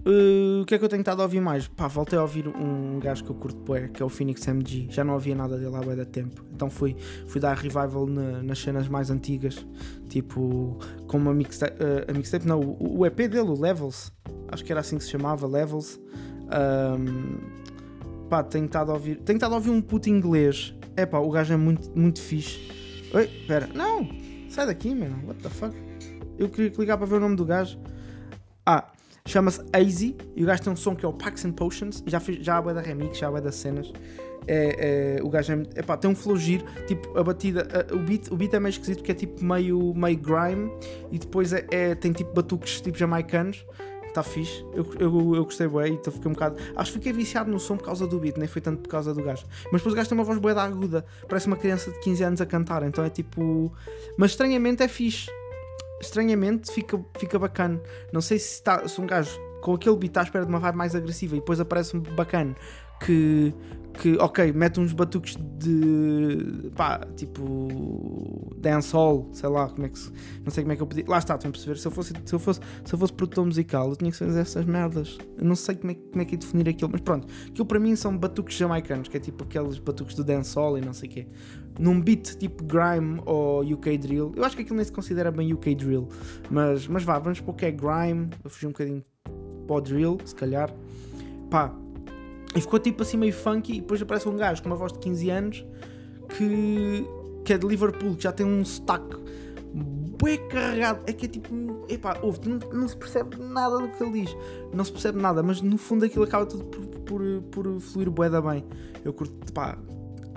Uh, 0.04 0.62
o 0.62 0.66
que 0.66 0.74
é 0.74 0.78
que 0.78 0.84
eu 0.84 0.88
tenho 0.88 1.00
estado 1.00 1.20
a 1.20 1.22
ouvir 1.22 1.40
mais? 1.40 1.68
Pá, 1.68 1.86
voltei 1.86 2.18
a 2.18 2.22
ouvir 2.22 2.48
um 2.48 2.98
gajo 2.98 3.22
que 3.22 3.30
eu 3.30 3.36
curto 3.36 3.58
bué, 3.60 3.86
que 3.86 4.02
é 4.02 4.04
o 4.04 4.08
Phoenix 4.08 4.46
MG. 4.48 4.88
Já 4.90 5.04
não 5.04 5.14
havia 5.14 5.34
nada 5.34 5.56
dele 5.56 5.76
há 5.76 5.80
bué 5.80 5.94
da 5.94 6.04
tempo. 6.04 6.44
Então 6.52 6.68
fui, 6.68 6.96
fui 7.28 7.40
dar 7.40 7.54
revival 7.56 8.06
na, 8.06 8.42
nas 8.42 8.58
cenas 8.58 8.88
mais 8.88 9.10
antigas. 9.10 9.64
Tipo, 10.08 10.76
como 11.06 11.30
a 11.30 11.34
mixtape, 11.34 11.82
uh, 11.82 12.10
a 12.10 12.12
mixtape 12.12 12.46
não, 12.46 12.60
o, 12.60 12.98
o, 12.98 13.06
EP 13.06 13.16
dele, 13.16 13.48
o 13.48 13.58
Levels. 13.58 14.12
Acho 14.48 14.64
que 14.64 14.72
era 14.72 14.80
assim 14.80 14.98
que 14.98 15.04
se 15.04 15.10
chamava, 15.10 15.46
Levels. 15.46 16.00
Um, 16.98 18.28
pá, 18.28 18.42
tenho 18.42 18.66
estado 18.66 18.90
a 18.90 18.94
ouvir. 18.94 19.20
Tenho 19.20 19.36
estado 19.36 19.52
a 19.52 19.56
ouvir 19.56 19.70
um 19.70 19.80
puto 19.80 20.08
inglês. 20.08 20.74
É 20.96 21.06
pá, 21.06 21.18
o 21.18 21.30
gajo 21.30 21.54
é 21.54 21.56
muito, 21.56 21.90
muito 21.96 22.20
fixe. 22.20 22.58
Oi, 23.14 23.28
pera, 23.46 23.68
não! 23.72 24.08
Sai 24.48 24.66
daqui, 24.66 24.94
mano. 24.94 25.28
What 25.28 25.42
the 25.42 25.48
fuck? 25.48 25.76
Eu 26.38 26.48
queria 26.48 26.70
clicar 26.70 26.98
para 26.98 27.06
ver 27.06 27.16
o 27.16 27.20
nome 27.20 27.36
do 27.36 27.44
gajo. 27.44 27.78
Ah, 28.66 28.90
Chama-se 29.26 29.60
Easy 29.72 30.16
e 30.34 30.42
o 30.42 30.46
gajo 30.46 30.62
tem 30.62 30.72
um 30.72 30.76
som 30.76 30.96
que 30.96 31.04
é 31.04 31.08
o 31.08 31.12
Packs 31.12 31.44
and 31.44 31.52
Potions. 31.52 32.02
Já, 32.06 32.18
fiz, 32.18 32.44
já 32.44 32.58
há 32.58 32.60
da 32.60 32.80
remix, 32.80 33.18
já 33.18 33.28
há 33.28 33.40
das 33.40 33.54
cenas. 33.54 33.92
É, 34.46 35.18
é, 35.18 35.22
o 35.22 35.28
gajo 35.28 35.52
é, 35.52 35.96
tem 35.96 36.10
um 36.10 36.16
flow 36.16 36.36
giro, 36.36 36.64
tipo 36.88 37.16
a 37.16 37.22
batida, 37.22 37.68
a, 37.72 37.94
o, 37.94 37.98
beat, 38.00 38.28
o 38.32 38.36
beat 38.36 38.52
é 38.52 38.58
meio 38.58 38.70
esquisito 38.70 38.98
porque 38.98 39.12
é 39.12 39.14
tipo 39.14 39.44
meio, 39.44 39.94
meio 39.94 40.18
grime 40.18 40.72
e 41.12 41.18
depois 41.18 41.52
é, 41.52 41.64
é 41.70 41.94
tem 41.94 42.12
tipo 42.12 42.34
batuques 42.34 42.80
tipo 42.80 42.98
jamaicanos. 42.98 43.64
Está 44.08 44.22
fixe, 44.22 44.62
eu, 44.74 44.86
eu, 44.98 45.36
eu 45.36 45.44
gostei 45.44 45.66
bem, 45.66 45.94
então 45.94 46.12
fiquei 46.12 46.28
um 46.28 46.34
bocado. 46.34 46.56
Acho 46.76 46.92
que 46.92 46.98
fiquei 46.98 47.12
viciado 47.14 47.50
no 47.50 47.58
som 47.58 47.78
por 47.78 47.84
causa 47.86 48.06
do 48.06 48.18
beat, 48.18 48.36
nem 48.36 48.46
foi 48.46 48.60
tanto 48.60 48.82
por 48.82 48.88
causa 48.90 49.14
do 49.14 49.22
gajo. 49.22 49.46
Mas 49.70 49.80
depois 49.80 49.94
o 49.94 49.96
gajo 49.96 50.08
tem 50.10 50.18
uma 50.18 50.24
voz 50.24 50.38
boa 50.38 50.52
da 50.52 50.64
aguda, 50.64 51.06
parece 51.26 51.46
uma 51.46 51.56
criança 51.56 51.90
de 51.90 51.98
15 52.00 52.22
anos 52.24 52.40
a 52.42 52.44
cantar, 52.44 52.82
então 52.82 53.02
é 53.02 53.08
tipo. 53.08 53.72
Mas 54.18 54.32
estranhamente 54.32 54.82
é 54.82 54.88
fixe 54.88 55.30
estranhamente 56.02 56.70
fica, 56.72 57.00
fica 57.16 57.38
bacana. 57.38 57.80
Não 58.12 58.20
sei 58.20 58.38
se, 58.38 58.54
está, 58.54 58.86
se 58.86 59.00
um 59.00 59.06
gajo 59.06 59.38
com 59.62 59.74
aquele 59.74 59.96
beat 59.96 60.10
está 60.10 60.20
à 60.20 60.24
espera 60.24 60.44
de 60.44 60.50
uma 60.50 60.58
vibe 60.58 60.76
mais 60.76 60.94
agressiva 60.94 61.36
e 61.36 61.38
depois 61.38 61.60
aparece 61.60 61.96
um 61.96 62.00
bacana 62.00 62.54
que 63.04 63.54
que, 63.92 64.16
ok, 64.16 64.52
mete 64.52 64.80
uns 64.80 64.92
batuques 64.92 65.36
de 65.58 66.70
pá, 66.74 67.00
tipo 67.14 68.50
dancehall, 68.56 69.28
sei 69.32 69.48
lá, 69.48 69.68
como 69.68 69.86
é 69.86 69.88
que 69.88 69.98
se, 69.98 70.10
não 70.44 70.50
sei 70.50 70.64
como 70.64 70.72
é 70.72 70.76
que 70.76 70.82
eu 70.82 70.86
pedi. 70.86 71.04
Lá 71.06 71.18
está, 71.18 71.34
estão 71.34 71.50
a 71.50 71.52
perceber? 71.52 71.76
Se 71.76 71.86
eu 71.86 71.90
fosse, 71.90 72.12
se 72.24 72.34
eu 72.34 72.38
fosse, 72.38 72.60
se 72.84 72.94
eu 72.94 72.98
fosse 72.98 73.12
produtor 73.12 73.44
musical, 73.44 73.90
eu 73.90 73.96
tinha 73.96 74.10
que 74.10 74.16
fazer 74.16 74.40
essas 74.40 74.64
merdas. 74.64 75.18
Eu 75.36 75.44
não 75.44 75.54
sei 75.54 75.74
como 75.74 75.92
é, 75.92 75.94
como 75.94 76.22
é 76.22 76.24
que 76.24 76.34
é 76.34 76.38
definir 76.38 76.68
aquilo, 76.68 76.90
mas 76.90 77.00
pronto, 77.00 77.26
aquilo 77.46 77.66
para 77.66 77.78
mim 77.78 77.94
são 77.94 78.16
batuques 78.16 78.56
jamaicanos, 78.56 79.08
que 79.08 79.16
é 79.16 79.20
tipo 79.20 79.44
aqueles 79.44 79.78
batuques 79.78 80.14
do 80.14 80.24
dancehall 80.24 80.78
e 80.78 80.80
não 80.80 80.92
sei 80.92 81.08
o 81.08 81.12
quê. 81.12 81.26
Num 81.78 82.00
beat 82.00 82.36
tipo 82.36 82.64
grime 82.64 83.20
ou 83.26 83.62
UK 83.62 83.98
drill, 83.98 84.32
eu 84.36 84.44
acho 84.44 84.56
que 84.56 84.62
aquilo 84.62 84.76
nem 84.76 84.84
se 84.84 84.92
considera 84.92 85.30
bem 85.30 85.52
UK 85.52 85.74
drill, 85.74 86.08
mas, 86.50 86.86
mas 86.86 87.02
vá, 87.02 87.18
vamos 87.18 87.40
para 87.40 87.50
o 87.50 87.54
que 87.54 87.66
é 87.66 87.70
grime, 87.70 88.30
eu 88.42 88.50
fugi 88.50 88.66
um 88.66 88.70
bocadinho 88.70 89.04
para 89.66 89.76
o 89.76 89.80
drill, 89.80 90.18
se 90.24 90.34
calhar. 90.34 90.72
Pá, 91.50 91.74
e 92.54 92.60
ficou 92.60 92.78
tipo 92.78 93.02
assim 93.02 93.16
meio 93.16 93.32
funky. 93.32 93.74
E 93.74 93.80
depois 93.80 94.00
aparece 94.02 94.28
um 94.28 94.36
gajo 94.36 94.62
com 94.62 94.68
uma 94.68 94.76
voz 94.76 94.92
de 94.92 94.98
15 94.98 95.30
anos 95.30 95.66
que, 96.36 97.06
que 97.44 97.52
é 97.52 97.58
de 97.58 97.66
Liverpool, 97.66 98.14
que 98.16 98.22
já 98.24 98.32
tem 98.32 98.46
um 98.46 98.64
sotaque 98.64 99.16
bué 100.22 100.36
carregado. 100.36 101.00
É 101.06 101.12
que 101.12 101.26
é 101.26 101.28
tipo. 101.28 101.84
Epá, 101.88 102.18
ouve, 102.22 102.48
não, 102.48 102.58
não 102.72 102.88
se 102.88 102.96
percebe 102.96 103.36
nada 103.36 103.78
do 103.78 103.88
que 103.88 104.02
ele 104.02 104.22
diz. 104.22 104.36
Não 104.72 104.84
se 104.84 104.92
percebe 104.92 105.20
nada, 105.20 105.42
mas 105.42 105.60
no 105.60 105.76
fundo 105.76 106.04
aquilo 106.04 106.24
acaba 106.24 106.46
tudo 106.46 106.64
por, 106.64 106.86
por, 107.00 107.42
por 107.50 107.80
fluir 107.80 108.08
bué 108.08 108.30
da 108.30 108.40
bem. 108.40 108.64
Eu 109.04 109.12
curto, 109.12 109.52
pá, 109.52 109.76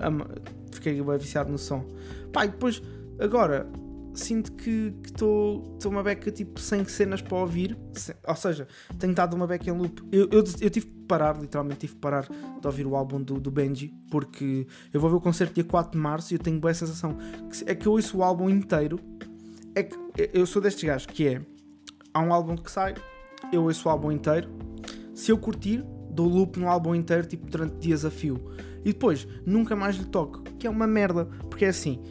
ama, 0.00 0.26
fiquei 0.72 1.00
bem 1.00 1.18
viciado 1.18 1.50
no 1.50 1.58
som. 1.58 1.84
Pá, 2.32 2.44
e 2.44 2.48
depois, 2.48 2.82
agora, 3.20 3.68
sinto 4.18 4.52
que 4.52 4.94
estou 5.04 5.78
uma 5.84 6.02
beca 6.02 6.30
tipo 6.30 6.58
sem 6.60 6.84
cenas 6.84 7.22
para 7.22 7.36
ouvir, 7.36 7.76
ou 8.26 8.36
seja, 8.36 8.66
tenho 8.98 9.14
dado 9.14 9.34
uma 9.34 9.46
beca 9.46 9.70
em 9.70 9.72
loop. 9.72 10.02
Eu, 10.10 10.28
eu, 10.30 10.44
eu, 10.60 10.70
tive 10.70 10.86
que 10.86 10.92
parar, 11.06 11.40
literalmente 11.40 11.80
tive 11.80 11.94
que 11.94 12.00
parar 12.00 12.26
de 12.26 12.66
ouvir 12.66 12.86
o 12.86 12.96
álbum 12.96 13.22
do, 13.22 13.38
do 13.38 13.50
Benji, 13.50 13.94
porque 14.10 14.66
eu 14.92 15.00
vou 15.00 15.10
ver 15.10 15.16
o 15.16 15.20
concerto 15.20 15.54
dia 15.54 15.64
4 15.64 15.92
de 15.92 15.98
março 15.98 16.32
e 16.32 16.36
eu 16.36 16.38
tenho 16.38 16.58
boa 16.58 16.72
sensação 16.74 17.16
que 17.50 17.70
é 17.70 17.74
que 17.74 17.86
eu 17.86 17.92
ouço 17.92 18.18
o 18.18 18.22
álbum 18.22 18.48
inteiro. 18.48 18.98
É 19.74 19.82
que 19.82 19.96
eu 20.32 20.46
sou 20.46 20.62
destes 20.62 20.84
gajos 20.84 21.06
que 21.06 21.28
é 21.28 21.40
há 22.12 22.20
um 22.20 22.32
álbum 22.32 22.56
que 22.56 22.70
sai, 22.70 22.94
eu 23.52 23.64
ouço 23.64 23.88
o 23.88 23.90
álbum 23.90 24.10
inteiro. 24.10 24.48
Se 25.14 25.30
eu 25.30 25.38
curtir, 25.38 25.84
dou 26.10 26.28
loop 26.28 26.58
no 26.58 26.68
álbum 26.68 26.94
inteiro, 26.94 27.26
tipo 27.26 27.46
durante 27.46 27.76
dias 27.78 28.04
a 28.04 28.10
fio. 28.10 28.40
E 28.84 28.92
depois 28.92 29.26
nunca 29.44 29.76
mais 29.76 29.96
lhe 29.96 30.04
toco, 30.06 30.42
que 30.58 30.66
é 30.66 30.70
uma 30.70 30.86
merda, 30.86 31.26
porque 31.50 31.64
é 31.64 31.68
assim, 31.68 32.02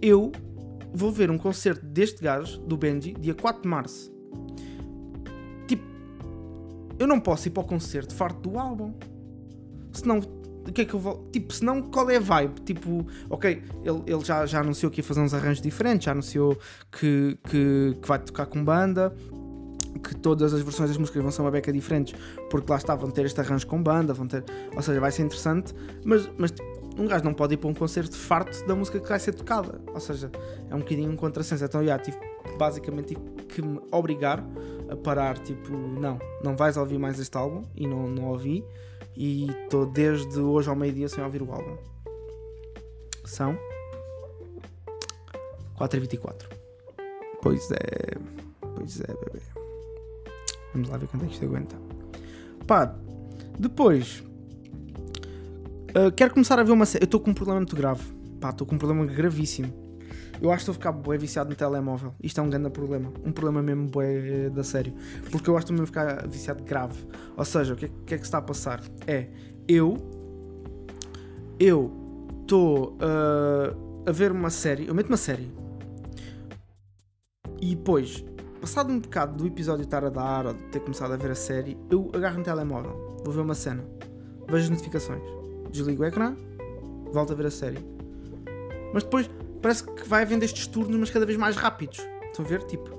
eu 0.00 0.32
vou 0.96 1.12
ver 1.12 1.30
um 1.30 1.36
concerto 1.36 1.84
deste 1.84 2.22
gajo, 2.22 2.58
do 2.60 2.76
Benji, 2.76 3.12
dia 3.12 3.34
4 3.34 3.62
de 3.62 3.68
março. 3.68 4.10
Tipo, 5.66 5.84
eu 6.98 7.06
não 7.06 7.20
posso 7.20 7.48
ir 7.48 7.50
para 7.50 7.62
o 7.62 7.66
concerto 7.66 8.14
farto 8.14 8.48
do 8.48 8.58
álbum. 8.58 8.94
Senão, 9.92 10.18
o 10.18 10.72
que 10.72 10.80
é 10.80 10.84
que 10.86 10.94
eu 10.94 10.98
vou. 10.98 11.28
Tipo, 11.30 11.52
senão 11.52 11.82
qual 11.82 12.08
é 12.08 12.16
a 12.16 12.20
vibe? 12.20 12.60
Tipo, 12.62 13.06
ok, 13.28 13.62
ele, 13.84 14.02
ele 14.06 14.24
já, 14.24 14.46
já 14.46 14.60
anunciou 14.60 14.90
que 14.90 15.00
ia 15.00 15.04
fazer 15.04 15.20
uns 15.20 15.34
arranjos 15.34 15.60
diferentes, 15.60 16.06
já 16.06 16.12
anunciou 16.12 16.58
que, 16.90 17.38
que, 17.44 17.96
que 18.00 18.08
vai 18.08 18.18
tocar 18.18 18.46
com 18.46 18.64
banda, 18.64 19.14
que 20.02 20.14
todas 20.16 20.54
as 20.54 20.62
versões 20.62 20.88
das 20.88 20.98
músicas 20.98 21.22
vão 21.22 21.30
ser 21.30 21.42
uma 21.42 21.50
beca 21.50 21.72
diferentes, 21.72 22.18
porque 22.50 22.70
lá 22.70 22.78
está, 22.78 22.94
vão 22.94 23.10
ter 23.10 23.26
este 23.26 23.38
arranjo 23.40 23.66
com 23.66 23.82
banda, 23.82 24.14
vão 24.14 24.26
ter. 24.26 24.44
Ou 24.74 24.82
seja, 24.82 24.98
vai 24.98 25.12
ser 25.12 25.24
interessante, 25.24 25.74
mas, 26.04 26.28
mas 26.38 26.52
um 26.98 27.06
gajo 27.06 27.24
não 27.24 27.34
pode 27.34 27.54
ir 27.54 27.56
para 27.58 27.68
um 27.68 27.74
concerto 27.74 28.16
farto 28.16 28.66
da 28.66 28.74
música 28.74 28.98
que 28.98 29.08
vai 29.08 29.18
ser 29.18 29.34
tocada. 29.34 29.80
Ou 29.92 30.00
seja, 30.00 30.30
é 30.70 30.74
um 30.74 30.78
bocadinho 30.78 31.10
um 31.10 31.16
contrassenso. 31.16 31.64
Então, 31.64 31.84
já, 31.84 31.98
tive, 31.98 32.16
basicamente 32.58 33.14
tive 33.14 33.20
que 33.46 33.62
me 33.62 33.80
obrigar 33.90 34.42
a 34.90 34.96
parar, 34.96 35.38
tipo, 35.38 35.76
não, 35.76 36.18
não 36.42 36.56
vais 36.56 36.76
ouvir 36.76 36.98
mais 36.98 37.18
este 37.18 37.36
álbum. 37.36 37.62
E 37.74 37.86
não, 37.86 38.08
não 38.08 38.24
ouvi. 38.30 38.64
E 39.14 39.50
estou 39.64 39.86
desde 39.86 40.40
hoje 40.40 40.68
ao 40.68 40.76
meio-dia 40.76 41.08
sem 41.08 41.22
ouvir 41.22 41.42
o 41.42 41.52
álbum. 41.52 41.76
São 43.24 43.58
4h24. 45.78 46.46
Pois 47.42 47.70
é, 47.70 48.18
pois 48.74 49.00
é, 49.00 49.06
bebê. 49.06 49.40
Vamos 50.72 50.88
lá 50.88 50.96
ver 50.96 51.08
quanto 51.08 51.24
é 51.24 51.28
que 51.28 51.34
isto 51.34 51.44
aguenta. 51.44 51.76
Pá, 52.66 52.94
depois 53.58 54.22
Uh, 55.96 56.12
quero 56.12 56.34
começar 56.34 56.58
a 56.58 56.62
ver 56.62 56.72
uma 56.72 56.84
série. 56.84 57.04
Eu 57.04 57.06
estou 57.06 57.18
com 57.18 57.30
um 57.30 57.34
problema 57.34 57.58
muito 57.58 57.74
grave. 57.74 58.04
Pá, 58.38 58.50
estou 58.50 58.66
com 58.66 58.74
um 58.74 58.78
problema 58.78 59.06
gravíssimo. 59.06 59.72
Eu 60.42 60.52
acho 60.52 60.58
que 60.58 60.70
estou 60.70 60.72
a 60.72 60.74
ficar 60.74 60.92
bué 60.92 61.16
viciado 61.16 61.48
no 61.48 61.56
telemóvel. 61.56 62.14
Isto 62.22 62.38
é 62.38 62.42
um 62.42 62.50
grande 62.50 62.68
problema. 62.68 63.10
Um 63.24 63.32
problema 63.32 63.62
mesmo 63.62 63.88
bué 63.88 64.44
eh, 64.44 64.50
da 64.50 64.62
sério. 64.62 64.92
Porque 65.30 65.48
eu 65.48 65.56
acho 65.56 65.64
que 65.64 65.72
estou 65.72 65.84
mesmo 65.84 65.84
a 65.84 65.86
ficar 65.86 66.28
viciado 66.28 66.62
grave. 66.62 67.02
Ou 67.34 67.44
seja, 67.46 67.72
o 67.72 67.76
que 67.78 67.86
é, 67.86 67.90
que, 68.04 68.14
é 68.14 68.18
que 68.18 68.24
está 68.24 68.36
a 68.36 68.42
passar? 68.42 68.82
É, 69.06 69.28
eu... 69.66 69.96
Eu 71.58 71.90
estou 72.42 72.98
uh, 72.98 74.04
a 74.06 74.12
ver 74.12 74.32
uma 74.32 74.50
série. 74.50 74.86
Eu 74.86 74.94
meto 74.94 75.08
uma 75.08 75.16
série. 75.16 75.50
E 77.58 77.74
depois, 77.74 78.22
passado 78.60 78.92
um 78.92 79.00
bocado 79.00 79.34
do 79.34 79.46
episódio 79.46 79.84
estar 79.84 80.04
a 80.04 80.10
dar, 80.10 80.44
ou 80.44 80.52
de 80.52 80.62
ter 80.64 80.80
começado 80.80 81.14
a 81.14 81.16
ver 81.16 81.30
a 81.30 81.34
série, 81.34 81.78
eu 81.90 82.10
agarro 82.12 82.36
no 82.36 82.44
telemóvel. 82.44 83.16
Vou 83.24 83.32
ver 83.32 83.40
uma 83.40 83.54
cena. 83.54 83.82
Vejo 84.46 84.64
as 84.64 84.68
notificações 84.70 85.45
desligo 85.76 86.02
o 86.02 86.06
ecrã, 86.06 86.34
volto 87.12 87.32
a 87.32 87.36
ver 87.36 87.46
a 87.46 87.50
série. 87.50 87.78
Mas 88.92 89.02
depois 89.04 89.30
parece 89.60 89.84
que 89.84 90.08
vai 90.08 90.22
havendo 90.22 90.44
estes 90.44 90.66
turnos, 90.66 90.96
mas 90.96 91.10
cada 91.10 91.26
vez 91.26 91.38
mais 91.38 91.56
rápidos. 91.56 91.98
Estão 92.26 92.44
a 92.44 92.48
ver? 92.48 92.62
Tipo, 92.64 92.90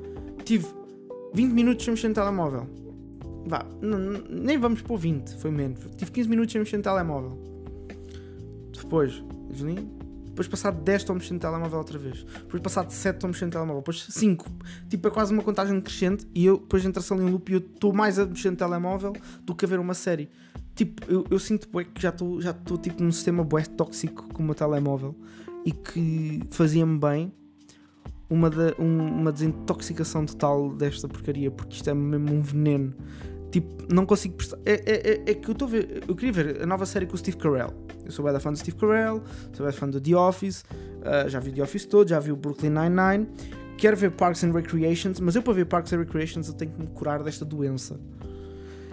tive 0.43 0.67
20 1.34 1.51
minutos 1.51 1.86
sem 1.86 1.93
mexer 1.93 2.10
no 2.10 2.13
telemóvel. 2.13 2.67
Vá, 3.46 3.65
nem 4.29 4.57
vamos 4.57 4.81
pôr 4.81 4.98
20, 4.98 5.38
foi 5.38 5.51
menos. 5.51 5.79
Tive 5.96 6.12
15 6.12 6.29
minutos 6.29 6.51
sem 6.51 6.60
mexer 6.60 6.77
no 6.77 6.84
telemóvel. 6.84 7.38
Depois, 8.74 9.24
desligo. 9.50 9.98
Depois 10.27 10.48
passado 10.48 10.79
10 10.84 11.01
estou 11.01 11.15
mexendo 11.15 11.34
no 11.34 11.39
telemóvel 11.39 11.79
outra 11.79 11.98
vez. 11.98 12.24
Depois 12.24 12.62
passado 12.62 12.91
7 12.91 13.15
estou 13.15 13.27
mexendo 13.27 13.48
no 13.48 13.51
telemóvel. 13.53 13.81
Depois 13.81 14.05
5. 14.07 14.46
Tipo, 14.88 15.07
é 15.07 15.12
quase 15.12 15.34
uma 15.34 15.41
contagem 15.41 15.81
crescente. 15.81 16.27
E 16.36 16.46
eu 16.46 16.57
depois 16.57 16.86
entra-se 16.86 17.12
ali 17.12 17.24
um 17.24 17.31
loop 17.31 17.50
e 17.50 17.53
eu 17.55 17.60
estou 17.60 17.91
mais 17.91 18.19
a 18.19 18.25
mexer 18.25 18.51
no 18.51 18.55
telemóvel 18.55 19.13
do 19.41 19.55
que 19.55 19.65
a 19.65 19.67
ver 19.67 19.79
uma 19.79 19.96
série. 19.96 20.29
Tipo, 20.77 21.12
eu, 21.12 21.25
eu 21.31 21.39
sinto 21.39 21.67
bué 21.69 21.84
que 21.84 22.00
já 22.00 22.10
estou 22.10 22.39
já 22.39 22.53
tipo 22.53 23.01
num 23.01 23.12
sistema 23.12 23.43
bué 23.43 23.63
tóxico 23.63 24.31
com 24.31 24.43
o 24.43 24.46
meu 24.46 24.53
telemóvel 24.53 25.15
e 25.65 25.72
que 25.72 26.39
fazia-me 26.51 27.00
bem 27.00 27.34
uma, 28.29 28.48
de, 28.48 28.75
um, 28.77 29.07
uma 29.07 29.31
desintoxicação 29.31 30.24
total 30.24 30.69
desta 30.69 31.07
porcaria, 31.07 31.50
porque 31.50 31.77
isto 31.77 31.89
é 31.89 31.96
mesmo 31.96 32.31
um 32.31 32.41
veneno. 32.41 32.93
Tipo, 33.50 33.91
não 33.91 34.05
consigo 34.05 34.36
prestar. 34.36 34.60
É, 34.65 34.74
é, 34.74 35.13
é, 35.13 35.31
é 35.31 35.34
que 35.34 35.50
eu 35.50 35.53
estou 35.53 35.67
a 35.67 35.72
ver. 35.72 36.03
Eu 36.07 36.15
queria 36.15 36.31
ver 36.31 36.62
a 36.62 36.65
nova 36.67 36.86
série 36.86 37.07
com 37.07 37.15
o 37.15 37.17
Steve 37.17 37.38
Carell. 37.38 37.74
Eu 38.05 38.12
sou 38.12 38.24
bem 38.24 38.39
fã 38.39 38.51
do 38.51 38.60
Steve 38.60 38.77
Carell, 38.77 39.24
sou 39.53 39.65
bem 39.65 39.74
fã 39.74 39.89
do 39.89 40.00
The 40.00 40.15
Office, 40.15 40.62
uh, 40.62 41.27
já 41.27 41.39
vi 41.39 41.50
o 41.50 41.53
The 41.55 41.63
Office 41.63 41.86
todo, 41.88 42.07
já 42.07 42.19
vi 42.19 42.31
o 42.31 42.36
Brooklyn 42.36 42.69
Nine-Nine. 42.69 43.27
Quero 43.79 43.98
ver 43.98 44.12
Parks 44.12 44.43
and 44.43 44.51
Recreations, 44.51 45.19
mas 45.19 45.36
eu 45.36 45.41
para 45.41 45.53
ver 45.53 45.65
Parks 45.65 45.91
and 45.91 45.98
Recreations 45.98 46.48
eu 46.50 46.53
tenho 46.53 46.72
que 46.72 46.79
me 46.79 46.88
curar 46.88 47.24
desta 47.24 47.43
doença. 47.43 48.00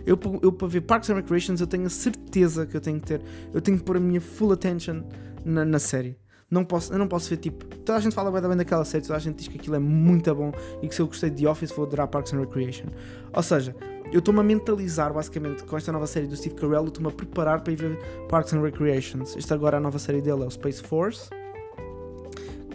Eu, 0.06 0.18
eu 0.42 0.52
para 0.52 0.68
ver 0.68 0.82
Parks 0.82 1.08
and 1.10 1.14
Recreations 1.14 1.60
eu 1.60 1.66
tenho 1.66 1.86
a 1.86 1.90
certeza 1.90 2.66
que 2.66 2.76
eu 2.76 2.80
tenho 2.80 3.00
que 3.00 3.06
ter. 3.06 3.22
Eu 3.52 3.60
tenho 3.60 3.78
que 3.78 3.84
pôr 3.84 3.96
a 3.96 4.00
minha 4.00 4.20
full 4.20 4.52
attention 4.52 5.02
na, 5.44 5.64
na 5.64 5.78
série. 5.78 6.18
Não 6.50 6.64
posso, 6.64 6.92
eu 6.92 6.98
não 6.98 7.08
posso 7.08 7.30
ver 7.30 7.38
tipo. 7.38 7.64
Toda 7.64 7.98
a 7.98 8.00
gente 8.00 8.14
fala 8.14 8.30
bem 8.30 8.56
daquela 8.56 8.84
série, 8.84 9.02
toda 9.02 9.16
a 9.16 9.18
gente 9.18 9.36
diz 9.36 9.48
que 9.48 9.58
aquilo 9.58 9.76
é 9.76 9.78
muito 9.78 10.32
bom 10.34 10.52
e 10.82 10.88
que 10.88 10.94
se 10.94 11.00
eu 11.00 11.06
gostei 11.06 11.30
de 11.30 11.42
The 11.42 11.50
Office 11.50 11.72
vou 11.72 11.86
adorar 11.86 12.06
Parks 12.06 12.32
and 12.32 12.40
Recreation. 12.40 12.86
Ou 13.32 13.42
seja, 13.42 13.74
eu 14.12 14.18
estou-me 14.18 14.40
a 14.40 14.42
mentalizar 14.42 15.12
basicamente 15.12 15.64
com 15.64 15.76
esta 15.76 15.90
nova 15.90 16.06
série 16.06 16.26
do 16.26 16.36
Steve 16.36 16.54
Carell, 16.54 16.86
estou-me 16.86 17.08
a 17.08 17.10
preparar 17.10 17.62
para 17.62 17.72
ir 17.72 17.76
ver 17.76 17.98
Parks 18.28 18.52
and 18.52 18.60
Recreations. 18.60 19.36
Esta 19.36 19.54
agora 19.54 19.76
é 19.76 19.78
a 19.78 19.80
nova 19.80 19.98
série 19.98 20.20
dele 20.20 20.42
é 20.42 20.46
o 20.46 20.50
Space 20.50 20.82
Force, 20.82 21.28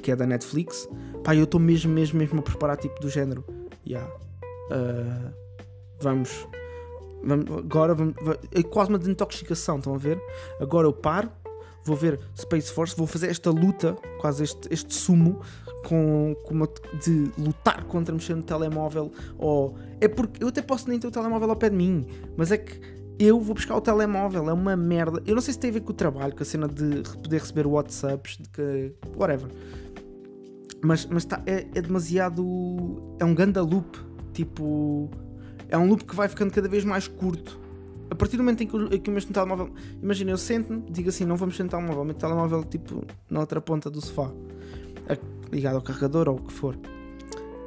que 0.02 0.12
é 0.12 0.16
da 0.16 0.26
Netflix. 0.26 0.90
Pá, 1.24 1.36
eu 1.36 1.44
estou 1.44 1.60
mesmo, 1.60 1.94
mesmo, 1.94 2.20
mesmo 2.20 2.40
a 2.40 2.42
preparar 2.42 2.76
tipo 2.76 3.00
do 3.00 3.10
género. 3.10 3.46
Yeah. 3.88 4.12
Uh, 4.72 5.34
vamos 6.02 6.48
agora 7.58 7.94
vamos, 7.94 8.16
é 8.52 8.64
quase 8.64 8.90
uma 8.90 9.00
desintoxicação, 9.00 9.78
estão 9.78 9.94
a 9.94 9.98
ver? 9.98 10.22
Agora 10.60 10.88
eu 10.88 10.94
paro, 10.94 11.30
vou 11.84 11.96
ver 11.96 12.20
Space 12.38 12.72
Force, 12.72 12.96
vou 12.96 13.08
fazer 13.08 13.28
esta 13.28 13.50
luta, 13.50 13.96
quase 14.20 14.44
este, 14.44 14.68
este 14.72 14.94
sumo, 14.94 15.42
com, 15.86 16.36
com 16.46 16.54
uma, 16.54 16.70
de 17.04 17.32
lutar 17.38 17.84
contra 17.86 18.14
mexer 18.14 18.36
no 18.36 18.44
telemóvel. 18.44 19.12
Ou 19.38 19.76
é 20.00 20.08
porque 20.08 20.44
eu 20.44 20.50
até 20.50 20.62
posso 20.62 20.90
nem 20.90 21.00
ter 21.00 21.08
o 21.08 21.12
telemóvel 21.12 21.50
ao 21.50 21.56
pé 21.56 21.70
de 21.70 21.76
mim, 21.76 22.06
mas 22.38 22.52
é 22.52 22.58
que 22.58 22.80
eu 23.20 23.40
vou 23.40 23.54
buscar 23.54 23.76
o 23.76 23.82
telemóvel, 23.82 24.50
é 24.50 24.54
uma 24.54 24.78
merda. 24.78 25.22
Eu 25.26 25.36
não 25.36 25.42
sei 25.42 25.54
se 25.54 25.60
tem 25.60 25.70
a 25.70 25.74
ver 25.74 25.82
com 25.82 25.92
o 25.92 25.96
trabalho, 25.96 26.34
com 26.34 26.42
a 26.42 26.46
cena 26.46 26.68
de 26.68 27.04
poder 27.22 27.40
receber 27.40 27.68
WhatsApps, 27.68 28.38
de 28.38 28.50
que. 28.50 28.94
whatever. 29.18 29.50
Mas, 30.82 31.06
mas 31.06 31.26
tá, 31.26 31.42
é, 31.46 31.68
é 31.76 31.82
demasiado. 31.82 33.16
É 33.20 33.26
um 33.26 33.36
ganda 33.36 33.62
loop. 33.62 34.00
Tipo 34.32 35.10
é 35.70 35.78
um 35.78 35.88
loop 35.88 36.04
que 36.04 36.16
vai 36.16 36.28
ficando 36.28 36.52
cada 36.52 36.68
vez 36.68 36.84
mais 36.84 37.08
curto. 37.08 37.60
A 38.12 38.16
partir 38.16 38.38
do 38.38 38.44
momento 38.44 38.64
em 38.64 38.68
que 38.68 38.76
eu, 38.76 38.90
que 38.90 39.10
eu 39.10 39.14
mexo 39.14 39.28
no 39.28 39.34
telemóvel, 39.34 39.70
imagina, 40.02 40.32
eu 40.32 40.38
sento-me, 40.38 40.82
digo 40.90 41.10
assim, 41.10 41.26
não 41.26 41.36
vamos 41.36 41.54
mexer 41.54 41.64
no 41.64 41.70
telemóvel, 41.70 42.04
meto 42.04 42.18
o 42.18 42.20
telemóvel 42.20 42.64
tipo 42.64 43.06
na 43.30 43.40
outra 43.40 43.62
ponta 43.62 43.90
do 43.90 44.02
sofá, 44.02 44.32
ligado 45.52 45.76
ao 45.76 45.82
carregador 45.82 46.28
ou 46.28 46.38
o 46.38 46.42
que 46.42 46.52
for. 46.52 46.76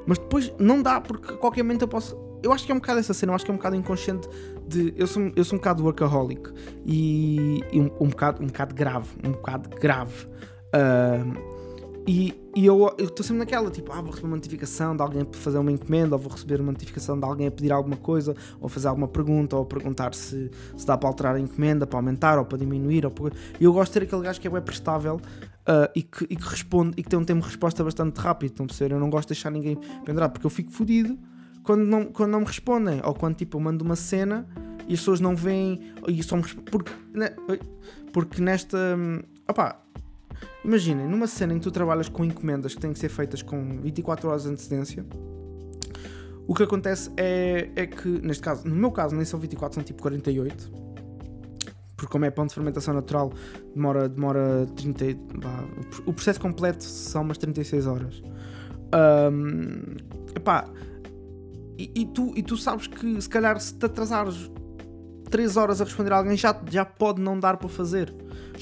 Mas 0.05 0.19
depois 0.19 0.53
não 0.59 0.83
dá, 0.83 1.01
porque 1.01 1.33
a 1.33 1.37
qualquer 1.37 1.63
momento 1.63 1.83
eu 1.83 1.89
posso 1.89 2.17
eu 2.43 2.53
acho 2.53 2.67
que 2.67 2.73
é 2.73 2.75
um 2.75 2.79
bocado 2.79 2.99
essa 2.99 3.15
cena, 3.15 3.31
eu 3.31 3.37
acho 3.37 3.45
que 3.45 3.51
é 3.51 3.55
um 3.55 3.57
bocado 3.57 3.77
inconsciente 3.77 4.29
de. 4.67 4.93
Eu 4.97 5.07
sou, 5.07 5.31
eu 5.37 5.45
sou 5.45 5.57
um 5.57 5.59
bocado 5.61 5.85
workaholic 5.85 6.51
e, 6.85 7.63
e 7.73 7.81
um, 7.81 7.91
um, 8.01 8.09
bocado, 8.09 8.43
um 8.43 8.47
bocado 8.47 8.75
grave, 8.75 9.09
um 9.25 9.31
bocado 9.31 9.69
grave. 9.79 10.27
Uh, 10.75 11.62
e, 12.07 12.35
e 12.57 12.67
eu 12.67 12.95
estou 12.99 13.25
sempre 13.25 13.39
naquela, 13.39 13.71
tipo, 13.71 13.93
ah, 13.93 14.01
vou 14.01 14.11
receber 14.11 14.27
uma 14.27 14.37
notificação 14.37 14.97
de 14.97 15.03
alguém 15.03 15.25
para 15.25 15.39
fazer 15.39 15.59
uma 15.59 15.71
encomenda, 15.71 16.17
ou 16.17 16.21
vou 16.21 16.33
receber 16.33 16.61
uma 16.61 16.73
notificação 16.73 17.19
de 17.19 17.25
alguém 17.25 17.47
a 17.47 17.51
pedir 17.51 17.73
alguma 17.73 17.97
coisa, 17.97 18.35
ou 18.61 18.69
fazer 18.69 18.89
alguma 18.89 19.09
pergunta, 19.09 19.57
ou 19.57 19.65
perguntar 19.65 20.15
se, 20.15 20.51
se 20.77 20.87
dá 20.87 20.97
para 20.99 21.09
alterar 21.09 21.37
a 21.37 21.41
encomenda, 21.41 21.87
para 21.87 21.99
aumentar 21.99 22.39
ou 22.39 22.45
para 22.45 22.59
diminuir. 22.59 23.05
Ou 23.05 23.11
para... 23.11 23.35
Eu 23.61 23.73
gosto 23.73 23.93
de 23.93 24.01
ter 24.01 24.07
aquele 24.07 24.23
gajo 24.23 24.41
que 24.41 24.47
é 24.47 24.51
bem 24.51 24.63
prestável 24.63 25.17
uh, 25.17 25.91
e, 25.95 26.03
que, 26.03 26.25
e 26.25 26.37
que 26.37 26.49
responde 26.49 26.95
e 26.97 27.03
que 27.03 27.09
tem 27.09 27.19
um 27.19 27.25
tempo 27.25 27.41
de 27.41 27.47
resposta 27.47 27.85
bastante 27.85 28.19
rápido. 28.19 28.63
A 28.63 28.67
perceber? 28.67 28.95
Eu 28.95 29.01
não 29.01 29.09
gosto 29.09 29.29
de 29.29 29.35
deixar 29.35 29.51
ninguém 29.51 29.79
pendurado, 30.05 30.33
porque 30.33 30.47
eu 30.47 30.51
fico 30.51 30.71
fodido 30.71 31.19
quando 31.63 31.85
não, 31.85 32.07
quando 32.07 32.31
não 32.31 32.41
me 32.41 32.47
respondem, 32.47 33.01
ou 33.05 33.15
quando 33.15 33.37
tipo 33.37 33.57
eu 33.57 33.61
mando 33.61 33.85
uma 33.85 33.97
cena 33.97 34.47
e 34.89 34.95
as 34.95 35.01
pessoas 35.01 35.21
não 35.21 35.37
veem 35.37 35.93
e 36.09 36.23
só 36.23 36.37
me 36.37 36.43
porque, 36.43 36.93
né, 37.15 37.35
porque 38.13 38.43
nesta. 38.43 38.77
Hum, 38.97 39.21
opá, 39.49 39.81
Imaginem, 40.65 41.09
numa 41.09 41.27
cena 41.27 41.53
em 41.53 41.59
que 41.59 41.63
tu 41.63 41.71
trabalhas 41.71 42.09
com 42.09 42.25
encomendas 42.25 42.75
que 42.75 42.81
têm 42.81 42.93
que 42.93 42.99
ser 42.99 43.09
feitas 43.09 43.43
com 43.43 43.81
24 43.81 44.29
horas 44.29 44.43
de 44.45 44.51
antecedência, 44.51 45.05
o 46.47 46.55
que 46.55 46.63
acontece 46.63 47.11
é, 47.17 47.71
é 47.77 47.87
que, 47.87 48.09
neste 48.09 48.43
caso, 48.43 48.67
no 48.67 48.75
meu 48.75 48.91
caso, 48.91 49.15
nem 49.15 49.25
são 49.25 49.39
24, 49.39 49.77
são 49.77 49.85
tipo 49.85 50.03
48. 50.03 50.71
Porque, 51.97 52.11
como 52.11 52.25
é 52.25 52.31
pão 52.31 52.47
de 52.47 52.55
fermentação 52.55 52.93
natural, 52.95 53.33
demora, 53.75 54.09
demora 54.09 54.67
30. 54.77 55.05
Vá, 55.35 55.65
o 56.05 56.13
processo 56.13 56.41
completo 56.41 56.83
são 56.83 57.23
umas 57.23 57.39
36 57.39 57.87
horas. 57.87 58.23
Um, 59.33 59.97
epá, 60.35 60.69
e, 61.79 61.91
e, 61.95 62.07
tu, 62.07 62.33
e 62.37 62.43
tu 62.43 62.57
sabes 62.57 62.87
que, 62.87 63.21
se 63.21 63.29
calhar, 63.29 63.59
se 63.61 63.75
te 63.75 63.87
atrasares 63.87 64.51
3 65.31 65.57
horas 65.57 65.81
a 65.81 65.85
responder 65.85 66.13
a 66.13 66.17
alguém, 66.17 66.37
já, 66.37 66.61
já 66.69 66.85
pode 66.85 67.21
não 67.21 67.39
dar 67.39 67.57
para 67.57 67.69
fazer 67.69 68.13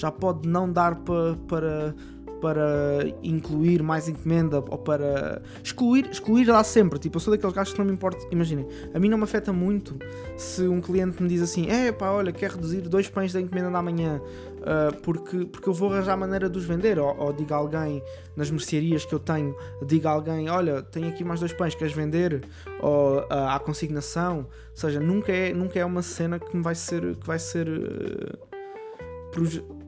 já 0.01 0.11
pode 0.11 0.49
não 0.49 0.73
dar 0.73 0.97
para, 0.97 1.37
para, 1.47 1.95
para 2.41 3.05
incluir 3.23 3.83
mais 3.83 4.09
encomenda 4.09 4.59
ou 4.59 4.79
para 4.79 5.43
excluir, 5.63 6.09
excluir 6.11 6.47
dá 6.47 6.65
sempre. 6.65 6.99
Tipo, 6.99 7.17
eu 7.17 7.21
sou 7.21 7.33
daqueles 7.33 7.55
gajos 7.55 7.73
que 7.75 7.79
não 7.79 7.87
me 7.87 7.93
importa. 7.93 8.27
Imaginem, 8.31 8.67
a 8.95 8.99
mim 8.99 9.09
não 9.09 9.19
me 9.19 9.25
afeta 9.25 9.53
muito 9.53 9.99
se 10.37 10.67
um 10.67 10.81
cliente 10.81 11.23
me 11.23 11.29
diz 11.29 11.43
assim: 11.43 11.69
é 11.69 11.93
pá, 11.93 12.11
olha, 12.11 12.33
quer 12.33 12.53
reduzir 12.53 12.81
dois 12.83 13.09
pães 13.09 13.33
da 13.33 13.41
encomenda 13.41 13.71
da 13.71 13.83
manhã 13.83 14.21
uh, 14.61 14.97
porque, 15.03 15.45
porque 15.47 15.69
eu 15.69 15.75
vou 15.75 15.93
arranjar 15.93 16.15
a 16.15 16.17
maneira 16.17 16.49
de 16.49 16.59
os 16.59 16.65
vender. 16.65 16.99
Ou, 16.99 17.15
ou 17.19 17.33
diga 17.33 17.55
alguém 17.55 18.03
nas 18.35 18.51
mercearias 18.51 19.05
que 19.05 19.15
eu 19.15 19.19
tenho, 19.19 19.55
diga 19.87 20.09
alguém: 20.11 20.49
olha, 20.49 20.83
tenho 20.83 21.09
aqui 21.09 21.23
mais 21.23 21.41
dois 21.41 21.53
pães, 21.53 21.75
queres 21.75 21.93
vender? 21.93 22.43
Ou 22.81 23.19
uh, 23.19 23.27
à 23.31 23.59
consignação. 23.59 24.39
Ou 24.39 24.77
seja, 24.77 24.99
nunca 24.99 25.31
é, 25.31 25.53
nunca 25.53 25.79
é 25.79 25.85
uma 25.85 26.03
cena 26.03 26.39
que 26.39 26.57
me 26.57 26.63
vai 26.63 26.75
ser. 26.75 27.17
Que 27.17 27.27
vai 27.27 27.39
ser 27.39 27.69
uh, 27.69 28.50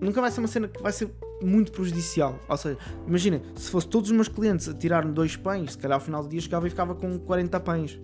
nunca 0.01 0.21
vai 0.21 0.31
ser 0.31 0.41
uma 0.41 0.49
cena 0.49 0.69
que 0.69 0.83
vai 0.83 0.93
ser 0.93 1.11
muito 1.43 1.73
prejudicial. 1.73 2.39
Ou 2.49 2.57
seja, 2.57 2.79
imagina, 3.07 3.43
se 3.57 3.71
fosse 3.71 3.89
todos 3.89 4.11
os 4.11 4.15
meus 4.15 4.29
clientes 4.29 4.69
a 4.69 4.75
tirar 4.75 5.05
dois 5.07 5.37
pães, 5.37 5.73
se 5.73 5.79
calhar 5.79 5.97
ao 5.97 6.05
final 6.05 6.23
do 6.23 6.29
dia 6.29 6.41
chegava 6.41 6.67
e 6.67 6.71
ficava 6.71 6.95
com 6.95 7.19
40 7.19 7.61
pães. 7.61 8.01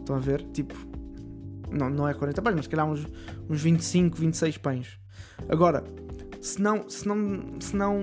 Estão 0.00 0.16
a 0.16 0.18
ver? 0.18 0.42
Tipo, 0.52 0.74
não, 1.70 1.90
não 1.90 2.08
é 2.08 2.14
40 2.14 2.40
pães, 2.42 2.54
mas 2.54 2.64
se 2.64 2.70
calhar 2.70 2.86
uns, 2.86 3.06
uns 3.48 3.60
25, 3.60 4.16
26 4.16 4.58
pães. 4.58 4.98
Agora, 5.48 5.84
se 6.40 6.60
não, 6.60 6.88
se 6.88 7.06
não, 7.06 7.60
se 7.60 7.76
não, 7.76 8.00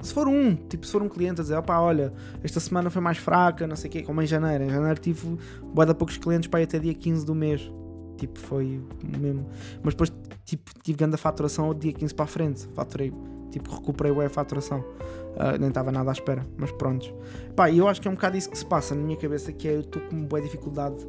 se 0.00 0.12
for 0.12 0.28
um, 0.28 0.54
tipo, 0.54 0.86
se 0.86 0.92
for 0.92 1.02
um 1.02 1.08
cliente 1.08 1.40
a 1.40 1.44
dizer, 1.44 1.56
opá, 1.56 1.78
olha, 1.80 2.12
esta 2.42 2.60
semana 2.60 2.90
foi 2.90 3.02
mais 3.02 3.18
fraca, 3.18 3.66
não 3.66 3.76
sei 3.76 3.88
o 3.88 3.92
quê, 3.92 4.02
como 4.02 4.22
em 4.22 4.26
janeiro. 4.26 4.64
Em 4.64 4.70
janeiro 4.70 5.00
tive 5.00 5.36
boa 5.62 5.94
poucos 5.94 6.16
clientes 6.16 6.48
para 6.48 6.60
ir 6.60 6.64
até 6.64 6.78
dia 6.78 6.94
15 6.94 7.24
do 7.24 7.34
mês. 7.34 7.70
Tipo, 8.16 8.38
foi 8.38 8.80
mesmo. 9.02 9.46
Mas 9.82 9.94
depois, 9.94 10.12
tipo, 10.44 10.70
tive 10.82 10.98
grande 10.98 11.16
faturação 11.16 11.66
ao 11.66 11.74
dia 11.74 11.92
15 11.92 12.14
para 12.14 12.24
a 12.24 12.28
frente. 12.28 12.66
Faturei, 12.74 13.12
tipo, 13.50 13.70
recuperei 13.74 14.12
bem 14.12 14.26
a 14.26 14.30
faturação. 14.30 14.80
Uh, 14.80 15.58
nem 15.60 15.68
estava 15.68 15.92
nada 15.92 16.10
à 16.10 16.12
espera, 16.12 16.42
mas 16.56 16.72
pronto. 16.72 17.12
Pá, 17.54 17.70
eu 17.70 17.86
acho 17.86 18.00
que 18.00 18.08
é 18.08 18.10
um 18.10 18.14
bocado 18.14 18.36
isso 18.36 18.48
que 18.48 18.56
se 18.56 18.64
passa 18.64 18.94
na 18.94 19.02
minha 19.02 19.18
cabeça, 19.18 19.52
que 19.52 19.68
é 19.68 19.74
eu 19.74 19.80
estou 19.80 20.00
com 20.02 20.24
boa 20.24 20.40
dificuldade 20.40 21.06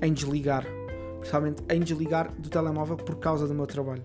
em 0.00 0.12
desligar. 0.12 0.64
Principalmente 1.18 1.62
em 1.68 1.80
desligar 1.80 2.30
do 2.38 2.48
telemóvel 2.48 2.96
por 2.96 3.16
causa 3.16 3.48
do 3.48 3.54
meu 3.54 3.66
trabalho. 3.66 4.04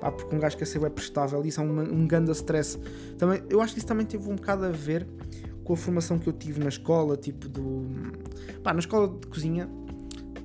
Pá, 0.00 0.12
porque 0.12 0.34
um 0.34 0.38
gajo 0.38 0.62
ser 0.64 0.78
web 0.78 0.94
prestável, 0.94 1.42
isso 1.46 1.60
é 1.60 1.64
um, 1.64 1.80
um 1.80 2.06
grande 2.06 2.30
stress. 2.32 2.78
Também, 3.16 3.42
eu 3.48 3.62
acho 3.62 3.72
que 3.72 3.78
isso 3.78 3.88
também 3.88 4.04
teve 4.04 4.28
um 4.28 4.36
bocado 4.36 4.66
a 4.66 4.70
ver 4.70 5.06
com 5.64 5.72
a 5.72 5.76
formação 5.76 6.18
que 6.18 6.28
eu 6.28 6.32
tive 6.32 6.60
na 6.60 6.68
escola, 6.68 7.16
tipo 7.16 7.48
do... 7.48 7.86
Pá, 8.62 8.72
na 8.72 8.80
escola 8.80 9.08
de 9.08 9.26
cozinha 9.26 9.68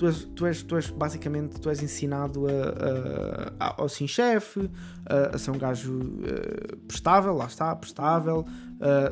tu 0.02 0.08
és, 0.08 0.24
tu 0.36 0.46
és, 0.48 0.64
tu 0.64 0.76
és 0.76 0.90
basicamente 0.90 1.60
tu 1.60 1.70
és 1.70 1.84
ensinado 1.84 2.48
a, 2.48 3.60
a, 3.60 3.82
ao 3.82 3.88
sim 3.88 4.08
chefe, 4.08 4.70
a, 5.06 5.36
a, 5.36 5.38
ser 5.38 5.52
um 5.52 5.58
gajo 5.58 5.94
uh, 5.94 6.78
prestável, 6.88 7.34
lá 7.36 7.46
está, 7.46 7.76
prestável, 7.76 8.46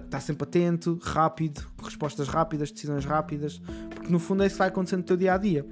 está 0.04 0.20
sempre 0.20 0.44
atento, 0.44 1.00
rápido, 1.04 1.62
respostas 1.84 2.28
rápidas, 2.28 2.72
decisões 2.72 3.06
rápidas, 3.06 3.62
porque 3.94 4.12
no 4.12 4.18
fundo 4.18 4.42
é 4.42 4.48
isso 4.48 4.56
que 4.56 4.60
vai 4.60 4.70
acontecendo 4.70 5.02
no 5.02 5.06
teu 5.06 5.18
dia 5.18 5.36
a 5.36 5.38
dia. 5.38 5.66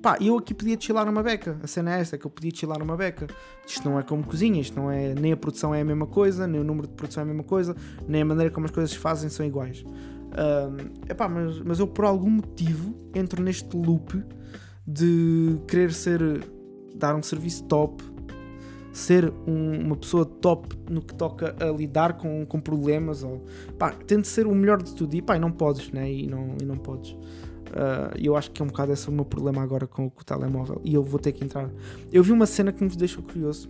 Pá, 0.00 0.18
eu 0.20 0.36
aqui 0.36 0.52
podia 0.52 0.78
chilar 0.78 1.08
uma 1.08 1.22
beca, 1.22 1.58
a 1.62 1.66
cena 1.66 1.96
é 1.96 2.00
essa, 2.00 2.18
que 2.18 2.26
eu 2.26 2.30
podia 2.30 2.50
chilar 2.54 2.82
uma 2.82 2.96
beca. 2.96 3.26
Isto 3.66 3.88
não 3.88 3.98
é 3.98 4.02
como 4.02 4.22
cozinha, 4.22 4.60
isto 4.60 4.76
não 4.78 4.90
é, 4.90 5.14
nem 5.14 5.32
a 5.32 5.36
produção 5.36 5.74
é 5.74 5.80
a 5.80 5.84
mesma 5.84 6.06
coisa, 6.06 6.46
nem 6.46 6.60
o 6.60 6.64
número 6.64 6.86
de 6.86 6.94
produção 6.94 7.22
é 7.22 7.24
a 7.24 7.26
mesma 7.26 7.44
coisa, 7.44 7.74
nem 8.06 8.20
a 8.20 8.24
maneira 8.24 8.50
como 8.50 8.66
as 8.66 8.70
coisas 8.70 8.90
se 8.90 8.98
fazem 8.98 9.30
são 9.30 9.44
iguais. 9.44 9.84
Epá, 11.08 11.28
mas, 11.28 11.60
mas 11.60 11.78
eu 11.78 11.86
por 11.86 12.04
algum 12.04 12.30
motivo 12.30 12.94
entro 13.14 13.42
neste 13.42 13.76
loop 13.76 14.22
de 14.86 15.58
querer 15.66 15.92
ser 15.92 16.20
dar 16.94 17.14
um 17.14 17.22
serviço 17.22 17.64
top, 17.64 18.02
ser 18.92 19.32
um, 19.46 19.80
uma 19.80 19.96
pessoa 19.96 20.24
top 20.24 20.76
no 20.88 21.02
que 21.02 21.14
toca 21.14 21.54
a 21.58 21.66
lidar 21.72 22.14
com, 22.14 22.46
com 22.46 22.60
problemas, 22.60 23.22
ou 23.22 23.44
pá, 23.78 23.90
tente 23.90 24.28
ser 24.28 24.46
o 24.46 24.54
melhor 24.54 24.82
de 24.82 24.94
tudo 24.94 25.14
e 25.14 25.22
pá, 25.22 25.36
e 25.36 25.38
não 25.38 25.50
podes, 25.50 25.90
né? 25.90 26.10
E 26.10 26.26
não, 26.26 26.56
e 26.60 26.64
não 26.64 26.76
podes. 26.76 27.10
Uh, 27.10 28.14
eu 28.16 28.36
acho 28.36 28.52
que 28.52 28.62
é 28.62 28.64
um 28.64 28.68
bocado 28.68 28.92
esse 28.92 29.08
o 29.08 29.12
meu 29.12 29.24
problema 29.24 29.60
agora 29.60 29.84
com, 29.84 30.08
com, 30.08 30.20
o 30.20 30.24
telemóvel 30.24 30.80
e 30.84 30.94
eu 30.94 31.02
vou 31.02 31.18
ter 31.18 31.32
que 31.32 31.44
entrar. 31.44 31.68
Eu 32.12 32.22
vi 32.22 32.30
uma 32.30 32.46
cena 32.46 32.72
que 32.72 32.84
me 32.84 32.90
deixou 32.90 33.22
curioso 33.22 33.68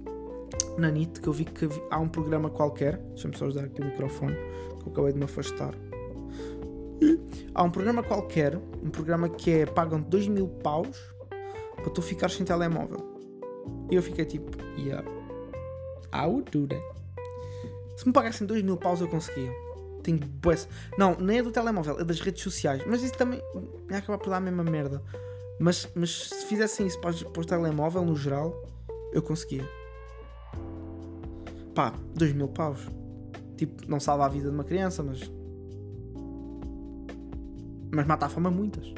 na 0.77 0.91
NIT, 0.91 1.21
que 1.21 1.27
eu 1.27 1.33
vi 1.33 1.47
que 1.47 1.69
há 1.91 1.99
um 1.99 2.09
programa 2.09 2.51
qualquer, 2.51 2.99
deixa-me 2.99 3.37
só 3.37 3.47
ajudar 3.47 3.65
aqui 3.65 3.81
o 3.81 3.85
microfone, 3.85 4.35
que 4.35 4.89
eu 4.89 4.93
acabei 4.93 5.13
de 5.13 5.19
me 5.19 5.25
afastar. 5.25 5.73
Há 7.55 7.63
um 7.63 7.71
programa 7.71 8.03
qualquer, 8.03 8.57
um 8.57 8.91
programa 8.91 9.29
que 9.29 9.51
é 9.51 9.67
pagam 9.67 10.01
2 10.01 10.29
mil 10.29 10.49
paus 10.49 10.99
para 11.77 11.91
tu 11.91 12.03
ficar 12.03 12.31
sem 12.31 12.45
telemóvel. 12.45 13.15
E 13.91 13.95
eu 13.95 14.03
fiquei 14.03 14.25
tipo, 14.25 14.51
yeah, 14.79 15.07
I 16.13 16.27
would 16.27 16.51
do 16.51 16.67
that. 16.67 16.83
Se 17.97 18.07
me 18.07 18.13
pagassem 18.13 18.47
2 18.47 18.63
mil 18.63 18.77
paus 18.77 19.01
eu 19.01 19.09
conseguia. 19.09 19.53
Tenho. 20.03 20.21
Não, 20.99 21.17
nem 21.19 21.39
é 21.39 21.43
do 21.43 21.51
telemóvel, 21.51 21.99
é 21.99 22.05
das 22.05 22.21
redes 22.21 22.43
sociais. 22.43 22.83
Mas 22.87 23.03
isso 23.03 23.15
também 23.15 23.41
ia 23.91 23.99
acabar 23.99 24.19
por 24.19 24.31
dar 24.31 24.37
a 24.37 24.41
mesma 24.41 24.63
merda. 24.63 25.03
Mas, 25.59 25.89
mas 25.95 26.29
se 26.29 26.47
fizessem 26.47 26.87
isso 26.87 27.01
para, 27.01 27.15
para 27.15 27.43
o 27.43 27.45
telemóvel 27.45 28.05
no 28.05 28.17
geral, 28.17 28.55
eu 29.13 29.23
conseguia. 29.23 29.67
Pá, 31.75 31.95
2 32.15 32.33
mil 32.33 32.49
paus. 32.49 32.81
Tipo, 33.57 33.89
não 33.89 34.01
salva 34.01 34.27
a 34.27 34.29
vida 34.29 34.49
de 34.49 34.55
uma 34.55 34.65
criança, 34.65 35.03
mas 35.03 35.31
mas 37.95 38.07
mata 38.07 38.27
a 38.27 38.29
fama 38.29 38.51
muitas. 38.51 38.93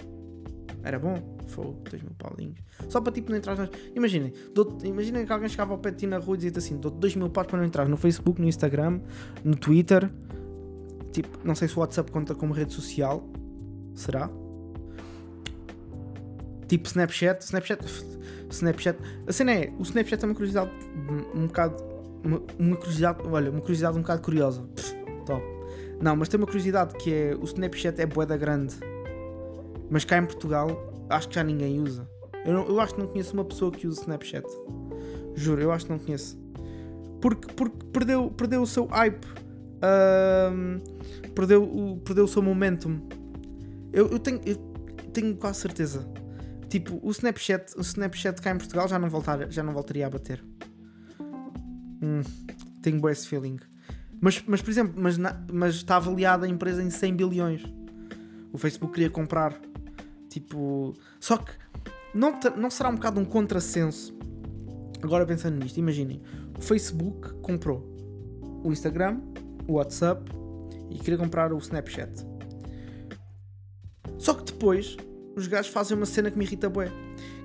Era 0.83 0.99
bom. 0.99 1.37
Fogo, 1.49 1.81
2 1.91 2.03
mil 2.03 2.13
paulinhos. 2.19 2.59
Só 2.89 3.01
para 3.01 3.13
tipo 3.13 3.31
não 3.31 3.39
entrar 3.39 3.57
nas. 3.57 3.69
Imaginem, 3.95 4.33
imaginem 4.85 5.25
que 5.25 5.33
alguém 5.33 5.49
chegava 5.49 5.73
ao 5.73 5.79
pé 5.79 5.91
de 5.91 5.99
ti 5.99 6.07
na 6.07 6.19
rua 6.19 6.35
e 6.35 6.39
dizia 6.39 6.59
assim: 6.59 6.77
dou 6.77 6.91
2 6.91 7.17
mil 7.17 7.31
paus 7.31 7.47
para 7.47 7.59
não 7.59 7.65
entrar 7.65 7.89
no 7.89 7.97
Facebook, 7.97 8.41
no 8.41 8.49
Instagram, 8.49 9.01
no 9.45 9.57
Twitter. 9.57 10.11
Tipo, 11.13 11.39
não 11.45 11.55
sei 11.55 11.67
se 11.69 11.77
o 11.77 11.81
WhatsApp 11.81 12.11
conta 12.11 12.35
como 12.35 12.53
rede 12.53 12.73
social. 12.73 13.29
Será? 13.95 14.31
Tipo 16.69 16.87
Snapchat. 16.87 17.43
Snapchat. 17.43 17.85
Snapchat. 18.51 18.99
A 19.27 19.33
cena 19.33 19.53
é: 19.53 19.73
o 19.79 19.83
Snapchat 19.83 20.23
é 20.23 20.27
uma 20.27 20.35
curiosidade 20.35 20.71
um, 21.35 21.43
um 21.43 21.47
bocado. 21.47 21.83
Uma, 22.25 22.43
uma, 22.59 22.77
curiosidade. 22.77 23.19
Olha, 23.25 23.51
uma 23.51 23.61
curiosidade 23.61 23.97
um 23.97 24.03
bocado 24.03 24.23
curiosa. 24.23 24.63
Pff, 24.75 24.95
top. 25.25 25.56
Não, 26.01 26.15
mas 26.15 26.29
tem 26.29 26.39
uma 26.39 26.47
curiosidade 26.47 26.95
que 26.97 27.13
é 27.13 27.35
o 27.35 27.45
Snapchat 27.45 28.01
é 28.01 28.07
boeda 28.07 28.37
grande. 28.37 28.77
Mas 29.91 30.05
cá 30.05 30.19
em 30.19 30.27
Portugal 30.27 30.69
acho 31.09 31.29
que 31.29 31.35
já 31.35 31.43
ninguém 31.43 31.81
usa. 31.81 32.09
Eu, 32.45 32.53
não, 32.53 32.67
eu 32.67 32.81
acho 32.81 32.95
que 32.95 33.01
não 33.01 33.09
conheço 33.09 33.33
uma 33.35 33.45
pessoa 33.45 33.71
que 33.71 33.87
use 33.87 34.01
Snapchat. 34.01 34.47
Juro, 35.35 35.61
eu 35.61 35.73
acho 35.73 35.87
que 35.87 35.93
não 35.93 35.99
conheço. 35.99 36.39
Porque, 37.21 37.53
porque 37.55 37.77
perdeu, 37.93 38.31
perdeu 38.31 38.63
o 38.63 38.67
seu 38.67 38.87
hype. 38.87 39.27
Um, 40.53 40.79
perdeu, 41.35 41.63
o, 41.63 41.99
perdeu 41.99 42.25
o 42.25 42.29
seu 42.29 42.43
momentum. 42.43 43.01
Eu, 43.93 44.09
eu, 44.09 44.19
tenho, 44.19 44.41
eu 44.45 44.57
tenho 45.13 45.37
quase 45.37 45.61
certeza. 45.61 46.07
Tipo, 46.69 47.01
o 47.03 47.11
Snapchat, 47.11 47.77
o 47.77 47.81
Snapchat 47.81 48.41
cá 48.41 48.51
em 48.51 48.59
Portugal 48.59 48.89
já 48.89 48.99
não, 48.99 49.09
voltar, 49.09 49.51
já 49.51 49.63
não 49.63 49.73
voltaria 49.73 50.07
a 50.07 50.11
bater. 50.11 50.45
Hum, 52.03 52.23
tenho 52.83 53.09
esse 53.09 53.27
feeling. 53.27 53.59
Mas, 54.21 54.43
mas 54.47 54.63
por 54.63 54.71
exemplo, 54.71 54.95
mas, 54.97 55.19
na, 55.19 55.45
mas 55.53 55.75
está 55.77 55.97
avaliada 55.97 56.47
a 56.47 56.49
empresa 56.49 56.83
em 56.83 56.91
100 56.91 57.17
bilhões. 57.17 57.63
O 58.53 58.59
Facebook 58.59 58.95
queria 58.95 59.11
comprar. 59.11 59.61
Tipo, 60.29 60.95
só 61.21 61.37
que 61.37 61.53
não, 62.15 62.39
não 62.57 62.71
será 62.71 62.89
um 62.89 62.95
bocado 62.95 63.21
um 63.21 63.25
contrassenso? 63.25 64.17
Agora 65.03 65.27
pensando 65.27 65.63
nisto, 65.63 65.77
imaginem, 65.79 66.23
o 66.59 66.63
Facebook 66.63 67.35
comprou 67.43 67.95
o 68.65 68.73
Instagram, 68.73 69.21
o 69.69 69.75
WhatsApp 69.75 70.31
e 70.91 70.99
queria 70.99 71.19
comprar 71.19 71.53
o 71.53 71.59
Snapchat. 71.59 72.27
Só 74.19 74.35
que 74.35 74.45
depois 74.45 74.97
os 75.37 75.47
gajos 75.47 75.71
fazem 75.71 75.97
uma 75.97 76.07
cena 76.07 76.31
que 76.31 76.39
me 76.39 76.45
irrita 76.45 76.69
bué, 76.69 76.91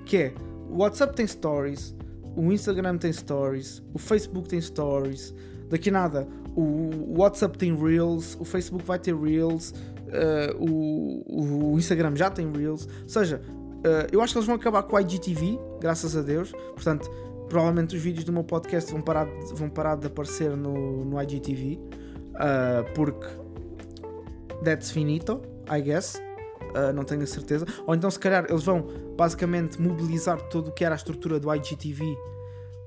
que 0.06 0.16
é 0.16 0.34
o 0.70 0.78
WhatsApp 0.78 1.14
tem 1.14 1.26
stories, 1.26 1.94
o 2.34 2.50
Instagram 2.50 2.96
tem 2.96 3.12
stories, 3.12 3.82
o 3.92 3.98
Facebook 3.98 4.48
tem 4.48 4.60
stories, 4.60 5.34
daqui 5.68 5.90
a 5.90 5.92
nada 5.92 6.28
o 6.54 7.18
WhatsApp 7.18 7.56
tem 7.56 7.74
Reels, 7.74 8.36
o 8.38 8.44
Facebook 8.44 8.84
vai 8.84 8.98
ter 8.98 9.14
Reels, 9.14 9.70
uh, 9.70 10.56
o, 10.58 11.72
o, 11.72 11.78
Instagram 11.78 12.14
já 12.14 12.30
tem 12.30 12.50
Reels, 12.50 12.86
ou 13.02 13.08
seja, 13.08 13.40
uh, 13.40 14.08
eu 14.12 14.20
acho 14.20 14.32
que 14.32 14.38
eles 14.38 14.46
vão 14.46 14.56
acabar 14.56 14.82
com 14.82 14.96
o 14.96 15.00
IGTV, 15.00 15.58
graças 15.80 16.16
a 16.16 16.22
Deus, 16.22 16.52
portanto, 16.74 17.10
provavelmente 17.48 17.96
os 17.96 18.02
vídeos 18.02 18.24
do 18.24 18.32
meu 18.32 18.44
podcast 18.44 18.90
vão 18.90 19.02
parar 19.02 19.26
de, 19.26 19.54
vão 19.54 19.68
parar 19.68 19.96
de 19.96 20.06
aparecer 20.06 20.56
no, 20.56 21.04
no 21.04 21.22
IGTV, 21.22 21.74
uh, 21.74 22.38
eh, 22.40 22.82
porque 22.94 23.26
that's 24.64 24.90
finito, 24.90 25.40
I 25.70 25.80
guess. 25.82 26.20
Uh, 26.74 26.90
não 26.94 27.04
tenho 27.04 27.22
a 27.22 27.26
certeza. 27.26 27.66
Ou 27.86 27.94
então, 27.94 28.10
se 28.10 28.18
calhar, 28.18 28.46
eles 28.48 28.62
vão 28.62 28.86
basicamente 29.14 29.78
mobilizar 29.78 30.40
todo 30.48 30.68
o 30.68 30.72
que 30.72 30.82
era 30.82 30.94
a 30.94 30.96
estrutura 30.96 31.38
do 31.38 31.54
IGTV 31.54 32.16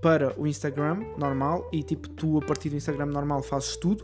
para 0.02 0.40
o 0.40 0.46
Instagram 0.46 1.00
normal 1.18 1.68
e 1.72 1.84
tipo 1.84 2.10
tu 2.10 2.38
a 2.38 2.42
partir 2.42 2.70
do 2.70 2.76
Instagram 2.76 3.08
normal 3.08 3.42
fazes 3.42 3.76
tudo, 3.78 4.04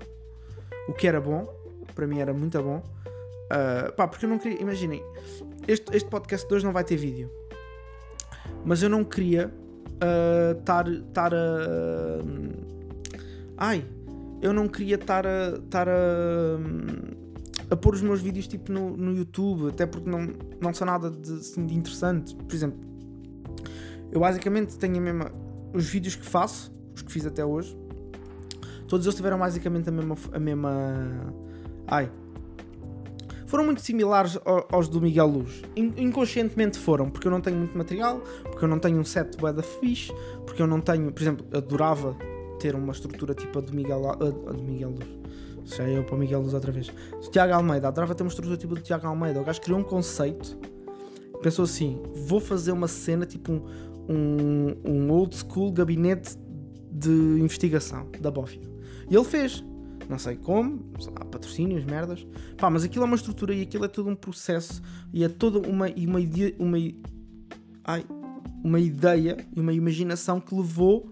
o 0.87 0.93
que 0.93 1.07
era 1.07 1.21
bom, 1.21 1.47
para 1.93 2.07
mim 2.07 2.19
era 2.19 2.33
muito 2.33 2.61
bom. 2.61 2.83
Uh, 3.51 3.91
pá, 3.93 4.07
porque 4.07 4.25
eu 4.25 4.29
não 4.29 4.39
queria, 4.39 4.61
imaginem, 4.61 5.03
este, 5.67 5.95
este 5.95 6.09
podcast 6.09 6.47
de 6.47 6.55
hoje 6.55 6.65
não 6.65 6.71
vai 6.71 6.83
ter 6.83 6.95
vídeo, 6.95 7.29
mas 8.65 8.81
eu 8.81 8.89
não 8.89 9.03
queria 9.03 9.53
estar 10.57 10.87
uh, 10.87 11.01
tar, 11.13 11.33
a. 11.33 11.37
Uh, 12.23 12.65
ai, 13.57 13.85
eu 14.41 14.53
não 14.53 14.67
queria 14.67 14.95
estar 14.95 15.27
a. 15.27 15.59
Tar 15.69 15.87
a, 15.89 15.91
a 17.69 17.75
pôr 17.75 17.93
os 17.93 18.01
meus 18.01 18.21
vídeos 18.21 18.47
tipo 18.47 18.71
no, 18.71 18.97
no 18.97 19.13
YouTube, 19.13 19.69
até 19.69 19.85
porque 19.85 20.09
não, 20.09 20.27
não 20.59 20.73
são 20.73 20.85
nada 20.85 21.09
de, 21.09 21.33
assim, 21.33 21.65
de 21.65 21.75
interessante. 21.75 22.35
Por 22.35 22.53
exemplo, 22.53 22.79
eu 24.11 24.19
basicamente 24.19 24.77
tenho 24.77 24.97
a 24.97 25.01
mesma 25.01 25.31
os 25.73 25.89
vídeos 25.89 26.15
que 26.15 26.25
faço, 26.25 26.71
os 26.93 27.01
que 27.01 27.11
fiz 27.11 27.25
até 27.25 27.45
hoje, 27.45 27.77
todos 28.87 29.05
eles 29.05 29.15
tiveram 29.15 29.39
basicamente 29.39 29.89
a 29.89 29.91
mesma. 29.91 30.15
A 30.33 30.39
mesma 30.39 31.33
ai. 31.87 32.11
Foram 33.45 33.65
muito 33.65 33.81
similares 33.81 34.39
aos 34.69 34.87
do 34.87 35.01
Miguel 35.01 35.27
Luz. 35.27 35.61
Inconscientemente 35.75 36.79
foram, 36.79 37.09
porque 37.09 37.27
eu 37.27 37.31
não 37.31 37.41
tenho 37.41 37.57
muito 37.57 37.77
material, 37.77 38.21
porque 38.43 38.63
eu 38.63 38.69
não 38.69 38.79
tenho 38.79 38.97
um 38.97 39.03
set 39.03 39.35
de 39.35 39.51
da 39.51 39.61
fixe, 39.61 40.13
porque 40.45 40.61
eu 40.61 40.67
não 40.67 40.79
tenho, 40.79 41.11
por 41.11 41.21
exemplo, 41.21 41.45
adorava 41.53 42.15
ter 42.61 42.75
uma 42.75 42.93
estrutura 42.93 43.33
tipo 43.33 43.59
a 43.59 43.61
do 43.61 43.73
Miguel, 43.73 44.09
a, 44.09 44.15
do 44.15 44.63
Miguel 44.63 44.91
Luz. 44.91 45.21
Já 45.65 45.83
eu 45.83 46.03
para 46.03 46.15
o 46.15 46.17
Miguel 46.17 46.41
Luz 46.41 46.53
outra 46.53 46.71
vez. 46.71 46.87
Do 46.87 47.29
Tiago 47.29 47.53
Almeida, 47.53 47.89
adorava 47.89 48.15
ter 48.15 48.23
uma 48.23 48.29
estrutura 48.29 48.55
tipo 48.55 48.73
do 48.73 48.81
Tiago 48.81 49.05
Almeida. 49.05 49.41
O 49.41 49.43
gajo 49.43 49.59
criou 49.59 49.79
um 49.79 49.83
conceito, 49.83 50.57
pensou 51.41 51.65
assim: 51.65 52.01
vou 52.25 52.39
fazer 52.39 52.71
uma 52.71 52.87
cena 52.87 53.25
tipo 53.25 53.51
um, 53.51 53.61
um, 54.11 54.75
um 54.83 55.11
old 55.11 55.35
school 55.35 55.71
gabinete 55.71 56.37
de 56.91 57.09
investigação 57.09 58.09
da 58.19 58.29
Bófia. 58.29 58.61
E 59.09 59.15
ele 59.15 59.25
fez. 59.25 59.63
Não 60.09 60.19
sei 60.19 60.35
como, 60.35 60.91
há 61.15 61.23
patrocínios, 61.23 61.85
merdas. 61.85 62.25
Pá, 62.57 62.69
mas 62.69 62.83
aquilo 62.83 63.05
é 63.05 63.07
uma 63.07 63.15
estrutura 63.15 63.53
e 63.53 63.61
aquilo 63.61 63.85
é 63.85 63.87
todo 63.87 64.09
um 64.09 64.15
processo 64.15 64.81
e 65.13 65.23
é 65.23 65.29
toda 65.29 65.59
uma, 65.59 65.87
uma, 65.87 66.19
uma, 66.59 66.77
ai, 67.85 68.03
uma 68.63 68.79
ideia 68.79 69.37
e 69.55 69.59
uma 69.59 69.71
imaginação 69.71 70.41
que 70.41 70.53
levou 70.53 71.10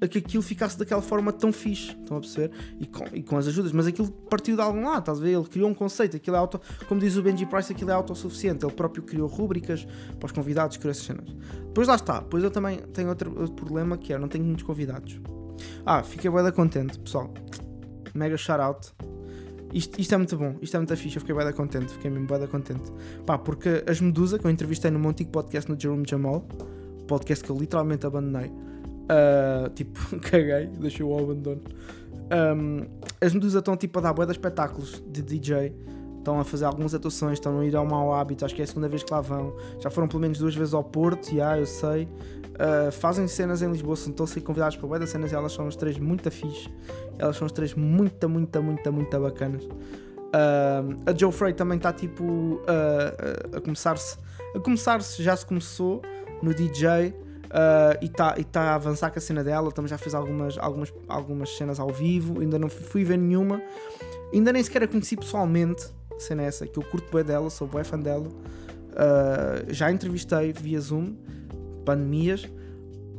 a 0.00 0.06
que 0.06 0.18
aquilo 0.18 0.42
ficasse 0.42 0.78
daquela 0.78 1.02
forma 1.02 1.32
tão 1.32 1.52
fixe, 1.52 1.90
estão 1.90 2.18
a 2.18 2.20
perceber? 2.20 2.50
E 2.78 2.86
com, 2.86 3.04
e 3.14 3.22
com 3.22 3.36
as 3.36 3.46
ajudas, 3.46 3.72
mas 3.72 3.86
aquilo 3.86 4.10
partiu 4.10 4.54
de 4.54 4.62
algum 4.62 4.84
lado, 4.84 5.00
estás 5.00 5.18
a 5.18 5.22
ver? 5.22 5.32
Ele 5.32 5.44
criou 5.44 5.68
um 5.68 5.74
conceito, 5.74 6.16
aquilo 6.16 6.36
é 6.36 6.38
auto, 6.38 6.60
como 6.88 7.00
diz 7.00 7.16
o 7.16 7.22
Benji 7.22 7.46
Price, 7.46 7.72
aquilo 7.72 7.90
é 7.90 7.94
autossuficiente, 7.94 8.64
ele 8.64 8.74
próprio 8.74 9.02
criou 9.02 9.28
rúbricas 9.28 9.86
para 10.18 10.26
os 10.26 10.32
convidados, 10.32 10.76
criou 10.76 10.90
essas 10.90 11.04
cenas. 11.04 11.34
Depois 11.66 11.88
lá 11.88 11.94
está, 11.94 12.20
depois 12.20 12.44
eu 12.44 12.50
também 12.50 12.78
tenho 12.92 13.08
outro, 13.08 13.30
outro 13.38 13.54
problema 13.54 13.96
que 13.96 14.12
é, 14.12 14.18
não 14.18 14.28
tenho 14.28 14.44
muitos 14.44 14.64
convidados. 14.64 15.20
Ah, 15.84 16.02
fiquei 16.02 16.30
bem 16.30 16.52
contente, 16.52 16.98
pessoal. 16.98 17.32
Mega 18.14 18.36
shout 18.36 18.60
out. 18.60 18.92
Isto, 19.72 20.00
isto, 20.00 20.14
é 20.14 20.16
muito 20.16 20.36
bom, 20.36 20.56
isto 20.62 20.74
é 20.74 20.78
muito 20.78 20.96
fixe, 20.96 21.16
eu 21.16 21.20
fiquei 21.20 21.34
bem 21.34 21.52
contente, 21.52 21.92
fiquei 21.92 22.10
mesmo 22.10 22.26
bem 22.26 22.46
contente. 22.46 22.90
Pá, 23.26 23.36
porque 23.36 23.84
as 23.86 24.00
Medusa, 24.00 24.38
que 24.38 24.46
eu 24.46 24.50
entrevistei 24.50 24.90
no 24.90 24.98
meu 24.98 25.10
antigo 25.10 25.30
podcast 25.30 25.70
no 25.70 25.78
Jerome 25.78 26.04
Jamal, 26.08 26.46
podcast 27.06 27.44
que 27.44 27.50
eu 27.50 27.58
literalmente 27.58 28.06
abandonei, 28.06 28.50
Uh, 29.06 29.70
tipo, 29.70 30.00
caguei, 30.20 30.66
deixei 30.66 31.04
o 31.04 31.16
abandono. 31.16 31.62
Um, 32.26 32.86
as 33.20 33.32
Medusa 33.32 33.60
estão 33.60 33.76
tipo 33.76 33.98
a 33.98 34.02
dar 34.02 34.12
boa 34.12 34.26
de 34.26 34.32
espetáculos 34.32 35.02
de 35.06 35.22
DJ. 35.22 35.74
Estão 36.18 36.40
a 36.40 36.44
fazer 36.44 36.64
algumas 36.64 36.92
atuações, 36.92 37.34
estão 37.34 37.60
a 37.60 37.64
ir 37.64 37.76
ao 37.76 37.86
mau 37.86 38.12
hábito, 38.12 38.44
acho 38.44 38.52
que 38.52 38.60
é 38.60 38.64
a 38.64 38.66
segunda 38.66 38.88
vez 38.88 39.04
que 39.04 39.12
lá 39.12 39.20
vão. 39.20 39.54
Já 39.78 39.90
foram 39.90 40.08
pelo 40.08 40.20
menos 40.20 40.38
duas 40.38 40.56
vezes 40.56 40.74
ao 40.74 40.82
Porto, 40.82 41.30
ah, 41.40 41.56
eu 41.56 41.66
sei. 41.66 42.08
Uh, 42.56 42.90
fazem 42.90 43.28
cenas 43.28 43.62
em 43.62 43.70
Lisboa, 43.70 43.94
estão 43.94 44.24
a 44.24 44.26
ser 44.26 44.40
convidados 44.40 44.76
para 44.76 44.86
boa 44.86 44.98
das 44.98 45.10
cenas 45.10 45.30
elas 45.32 45.52
são 45.52 45.68
as 45.68 45.76
três 45.76 45.98
muito 45.98 46.28
fixe. 46.30 46.68
Elas 47.16 47.36
são 47.36 47.46
as 47.46 47.52
três 47.52 47.74
muito, 47.74 48.28
muito, 48.28 48.60
muito, 48.60 48.92
muito 48.92 49.20
bacanas. 49.20 49.62
Uh, 49.64 50.98
a 51.06 51.16
Joe 51.16 51.30
Frey 51.30 51.52
também 51.52 51.76
está 51.76 51.92
tipo 51.92 52.24
uh, 52.24 53.56
a 53.56 53.60
começar-se. 53.60 54.18
A 54.54 54.58
começar-se, 54.58 55.22
já 55.22 55.36
se 55.36 55.46
começou 55.46 56.02
no 56.42 56.52
DJ. 56.52 57.14
Uh, 57.46 57.98
e 58.02 58.06
está 58.06 58.32
tá 58.50 58.60
a 58.62 58.74
avançar 58.74 59.10
com 59.10 59.18
a 59.18 59.22
cena 59.22 59.42
dela. 59.42 59.70
Também 59.72 59.88
já 59.88 59.98
fez 59.98 60.14
algumas, 60.14 60.58
algumas, 60.58 60.92
algumas 61.08 61.56
cenas 61.56 61.80
ao 61.80 61.90
vivo, 61.90 62.40
ainda 62.40 62.58
não 62.58 62.68
fui 62.68 63.04
ver 63.04 63.18
nenhuma. 63.18 63.62
Ainda 64.32 64.52
nem 64.52 64.62
sequer 64.62 64.82
a 64.82 64.88
conheci 64.88 65.16
pessoalmente. 65.16 65.84
A 66.14 66.18
cena 66.20 66.42
é 66.42 66.46
essa, 66.46 66.66
que 66.66 66.78
eu 66.78 66.82
curto 66.82 67.14
bem 67.14 67.24
dela, 67.24 67.50
sou 67.50 67.66
bem 67.68 67.84
fã 67.84 67.98
dela. 67.98 68.26
Uh, 68.26 69.72
já 69.72 69.90
entrevistei 69.90 70.52
via 70.52 70.80
Zoom, 70.80 71.14
pandemias, 71.84 72.48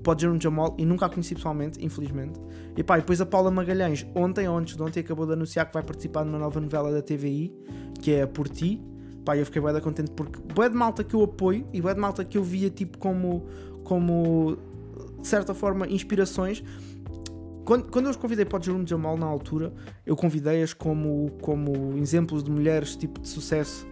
pode 0.03 0.21
ser 0.21 0.29
um 0.29 0.39
Jamal 0.39 0.75
e 0.77 0.85
nunca 0.85 1.05
a 1.05 1.09
conheci 1.09 1.35
pessoalmente, 1.35 1.83
infelizmente. 1.85 2.39
E 2.75 2.83
pá, 2.83 2.97
e 2.97 3.01
depois 3.01 3.19
a 3.21 3.25
Paula 3.25 3.51
Magalhães, 3.51 4.05
ontem 4.15 4.47
ou 4.47 4.57
antes 4.57 4.75
de 4.75 4.81
ontem, 4.81 5.01
acabou 5.01 5.25
de 5.25 5.33
anunciar 5.33 5.65
que 5.65 5.73
vai 5.73 5.83
participar 5.83 6.23
numa 6.23 6.39
nova 6.39 6.59
novela 6.59 6.91
da 6.91 7.01
TVI, 7.01 7.53
que 8.01 8.13
é 8.13 8.25
Por 8.25 8.47
Ti. 8.47 8.81
Pá, 9.25 9.35
eu 9.35 9.45
fiquei 9.45 9.61
bem 9.61 9.79
contente 9.81 10.11
porque 10.11 10.39
bué 10.53 10.69
de 10.69 10.75
malta 10.75 11.03
que 11.03 11.13
eu 11.13 11.23
apoio 11.23 11.67
e 11.73 11.81
bué 11.81 11.93
de 11.93 11.99
malta 11.99 12.23
que 12.23 12.37
eu 12.37 12.43
via 12.43 12.69
tipo 12.69 12.97
como 12.97 13.45
como 13.87 14.57
de 15.21 15.27
certa 15.27 15.53
forma 15.53 15.87
inspirações. 15.87 16.61
Quando, 17.63 17.89
quando 17.89 18.05
eu 18.05 18.11
os 18.11 18.17
convidei 18.17 18.43
para 18.43 18.59
o 18.59 18.63
Jerome 18.63 18.85
Jamal 18.85 19.17
na 19.17 19.25
altura, 19.25 19.73
eu 20.05 20.15
convidei-as 20.15 20.73
como, 20.73 21.31
como 21.41 21.97
exemplos 21.97 22.43
de 22.43 22.51
mulheres 22.51 22.95
tipo 22.95 23.19
de 23.19 23.27
sucesso 23.27 23.87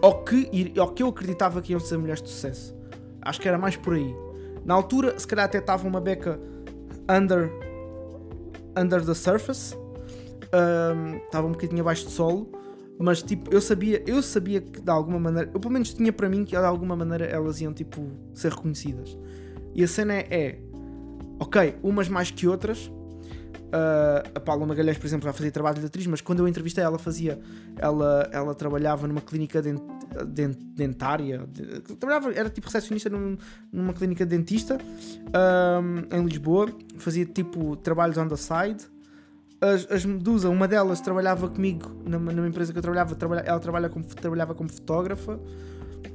ou 0.00 0.22
que, 0.24 0.72
ou 0.78 0.88
que 0.88 1.02
eu 1.02 1.08
acreditava 1.08 1.60
que 1.60 1.72
iam 1.72 1.80
ser 1.80 1.98
mulheres 1.98 2.22
de 2.22 2.28
sucesso. 2.28 2.74
Acho 3.20 3.40
que 3.40 3.48
era 3.48 3.58
mais 3.58 3.76
por 3.76 3.94
aí. 3.94 4.14
Na 4.64 4.74
altura, 4.74 5.18
se 5.18 5.26
calhar 5.26 5.44
até 5.44 5.58
estava 5.58 5.86
uma 5.86 6.00
beca 6.00 6.40
under, 7.08 7.50
under 8.76 9.04
the 9.04 9.14
surface, 9.14 9.76
um, 9.76 11.16
estava 11.16 11.46
um 11.46 11.52
bocadinho 11.52 11.80
abaixo 11.80 12.06
de 12.06 12.12
solo, 12.12 12.48
mas 12.98 13.22
tipo, 13.22 13.52
eu 13.52 13.60
sabia, 13.60 14.02
eu 14.06 14.22
sabia 14.22 14.60
que 14.60 14.80
de 14.80 14.90
alguma 14.90 15.18
maneira, 15.18 15.50
eu 15.52 15.60
pelo 15.60 15.72
menos 15.72 15.92
tinha 15.92 16.12
para 16.12 16.28
mim 16.28 16.44
que 16.44 16.56
de 16.56 16.64
alguma 16.64 16.96
maneira 16.96 17.24
elas 17.24 17.60
iam 17.60 17.72
tipo 17.72 18.08
ser 18.34 18.52
reconhecidas. 18.52 19.16
E 19.74 19.82
a 19.82 19.88
cena 19.88 20.14
é, 20.14 20.26
é 20.30 20.58
ok, 21.38 21.76
umas 21.82 22.08
mais 22.08 22.30
que 22.30 22.46
outras. 22.46 22.90
Uh, 23.72 24.20
a 24.34 24.40
Paula 24.40 24.66
Magalhães, 24.66 24.98
por 24.98 25.06
exemplo, 25.06 25.24
já 25.24 25.32
fazia 25.32 25.50
trabalho 25.50 25.80
de 25.80 25.86
atriz, 25.86 26.06
mas 26.06 26.20
quando 26.20 26.40
eu 26.40 26.48
entrevistei 26.48 26.84
ela 26.84 26.98
fazia, 26.98 27.40
ela, 27.78 28.28
ela 28.30 28.54
trabalhava 28.54 29.08
numa 29.08 29.22
clínica 29.22 29.62
dent, 29.62 29.80
dent, 30.26 30.58
dentária, 30.58 31.46
de, 31.50 31.80
trabalhava, 31.96 32.34
era 32.34 32.50
tipo 32.50 32.66
recepcionista 32.66 33.08
num, 33.08 33.38
numa 33.72 33.94
clínica 33.94 34.26
de 34.26 34.36
dentista 34.36 34.76
um, 34.78 36.14
em 36.14 36.26
Lisboa, 36.26 36.68
fazia 36.98 37.24
tipo 37.24 37.74
trabalhos 37.76 38.18
on 38.18 38.28
the 38.28 38.36
side. 38.36 38.91
As, 39.62 39.88
as 39.92 40.04
Medusa, 40.04 40.48
uma 40.48 40.66
delas 40.66 41.00
trabalhava 41.00 41.48
comigo 41.48 41.88
numa, 42.04 42.32
numa 42.32 42.48
empresa 42.48 42.72
que 42.72 42.78
eu 42.78 42.82
trabalhava, 42.82 43.14
trabalha, 43.14 43.40
ela 43.40 43.60
trabalha 43.60 43.88
como, 43.88 44.04
trabalhava 44.04 44.54
como 44.54 44.68
fotógrafa. 44.68 45.38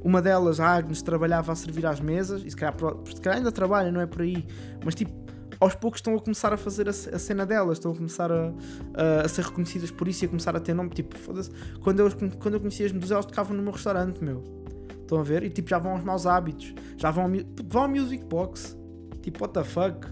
Uma 0.04 0.22
delas, 0.22 0.60
a 0.60 0.68
Agnes, 0.68 1.02
trabalhava 1.02 1.54
a 1.54 1.56
servir 1.56 1.86
às 1.86 2.02
mesas, 2.02 2.44
e 2.44 2.50
se 2.50 2.56
calhar, 2.58 2.76
se 3.06 3.22
calhar 3.22 3.38
ainda 3.38 3.52
trabalha, 3.52 3.90
não 3.90 4.02
é 4.02 4.06
por 4.06 4.22
aí, 4.22 4.46
mas 4.84 4.94
tipo, 4.94 5.14
aos 5.60 5.76
poucos 5.76 6.00
estão 6.00 6.16
a 6.16 6.20
começar 6.20 6.54
a 6.54 6.58
fazer 6.58 6.88
a, 6.88 6.92
a 6.92 7.20
cena 7.20 7.46
delas, 7.46 7.78
estão 7.78 7.92
a 7.92 7.96
começar 7.96 8.32
a, 8.32 8.54
a, 8.94 9.22
a, 9.26 9.28
ser 9.28 9.46
reconhecidas 9.46 9.92
por 9.92 10.08
isso 10.08 10.24
e 10.24 10.26
a 10.26 10.30
começar 10.30 10.56
a 10.56 10.60
ter 10.60 10.74
nome. 10.74 10.90
Tipo, 10.90 11.18
foda-se, 11.18 11.50
quando 11.82 12.02
eu, 12.02 12.12
quando 12.40 12.56
eu 12.56 12.60
conhecia 12.60 12.86
as 12.86 12.92
Medusas, 12.92 13.12
elas 13.12 13.26
tocavam 13.26 13.56
no 13.56 13.64
meu 13.64 13.72
restaurante, 13.72 14.24
meu. 14.24 14.44
Estão 15.02 15.20
a 15.20 15.24
ver? 15.24 15.44
E 15.44 15.50
tipo, 15.50 15.70
já 15.70 15.80
vão 15.80 15.94
aos 15.94 16.04
maus 16.04 16.28
hábitos, 16.28 16.74
já 16.98 17.12
vão 17.12 17.24
ao, 17.24 17.30
vão 17.66 17.84
ao 17.84 17.90
Music 17.90 18.24
Box. 18.26 18.78
Tipo, 19.22 19.44
what 19.44 19.54
the 19.54 19.64
fuck? 19.64 20.08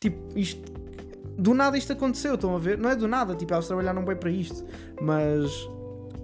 Tipo, 0.00 0.38
isto. 0.38 0.75
Do 1.38 1.52
nada 1.52 1.76
isto 1.76 1.92
aconteceu, 1.92 2.34
estão 2.34 2.54
a 2.56 2.58
ver? 2.58 2.78
Não 2.78 2.88
é 2.88 2.96
do 2.96 3.06
nada, 3.06 3.34
tipo, 3.34 3.52
elas 3.52 3.66
trabalharam 3.66 4.04
bem 4.04 4.16
para 4.16 4.30
isto, 4.30 4.64
mas 5.00 5.68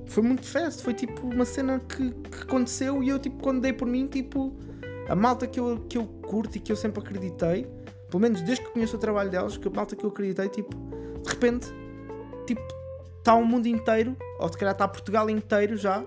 foi 0.06 0.22
muito 0.22 0.46
fast, 0.46 0.82
foi 0.82 0.94
tipo 0.94 1.26
uma 1.26 1.44
cena 1.44 1.80
que, 1.80 2.10
que 2.10 2.42
aconteceu 2.42 3.02
e 3.02 3.08
eu 3.08 3.18
tipo 3.18 3.42
quando 3.42 3.60
dei 3.60 3.72
por 3.72 3.86
mim, 3.86 4.06
tipo, 4.06 4.54
a 5.08 5.14
malta 5.14 5.46
que 5.46 5.60
eu, 5.60 5.84
que 5.88 5.98
eu 5.98 6.06
curto 6.06 6.56
e 6.56 6.60
que 6.60 6.72
eu 6.72 6.76
sempre 6.76 7.00
acreditei, 7.00 7.66
pelo 8.08 8.20
menos 8.20 8.40
desde 8.42 8.64
que 8.64 8.70
conheço 8.70 8.96
o 8.96 8.98
trabalho 8.98 9.30
delas, 9.30 9.56
que 9.56 9.68
a 9.68 9.70
malta 9.70 9.96
que 9.96 10.04
eu 10.04 10.10
acreditei, 10.10 10.48
tipo, 10.48 10.74
de 11.22 11.28
repente, 11.28 11.68
tipo, 12.46 12.62
está 13.18 13.34
o 13.34 13.44
mundo 13.44 13.66
inteiro, 13.66 14.16
ou 14.38 14.48
se 14.48 14.56
calhar 14.56 14.72
está 14.72 14.88
Portugal 14.88 15.28
inteiro 15.30 15.76
já, 15.76 16.04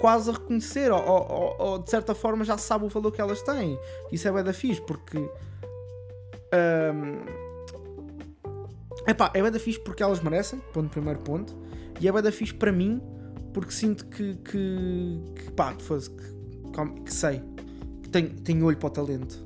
quase 0.00 0.30
a 0.30 0.32
reconhecer, 0.34 0.90
ou, 0.92 1.00
ou, 1.00 1.56
ou, 1.58 1.78
de 1.78 1.90
certa 1.90 2.14
forma 2.14 2.44
já 2.44 2.56
sabe 2.56 2.84
o 2.84 2.88
valor 2.88 3.10
que 3.10 3.20
elas 3.20 3.42
têm. 3.42 3.78
Isso 4.12 4.28
é 4.28 4.32
bem 4.32 4.44
da 4.44 4.52
fixe, 4.52 4.80
porque. 4.80 5.18
Um, 6.54 7.47
epá, 9.08 9.30
é 9.34 9.42
bem 9.42 9.50
da 9.50 9.58
fixe 9.58 9.80
porque 9.80 10.02
elas 10.02 10.20
merecem, 10.20 10.60
ponto 10.72 10.90
primeiro 10.90 11.20
ponto, 11.20 11.56
e 12.00 12.06
é 12.06 12.12
bem 12.12 12.22
da 12.22 12.30
fixe 12.30 12.54
para 12.54 12.70
mim, 12.70 13.00
porque 13.52 13.72
sinto 13.72 14.06
que, 14.06 14.34
que, 14.36 15.20
que 15.34 15.50
pá, 15.52 15.74
que, 15.74 15.84
que, 15.84 17.00
que 17.02 17.14
sei, 17.14 17.42
que 18.02 18.08
tenho, 18.08 18.30
tenho 18.40 18.64
olho 18.64 18.76
para 18.76 18.86
o 18.86 18.90
talento. 18.90 19.42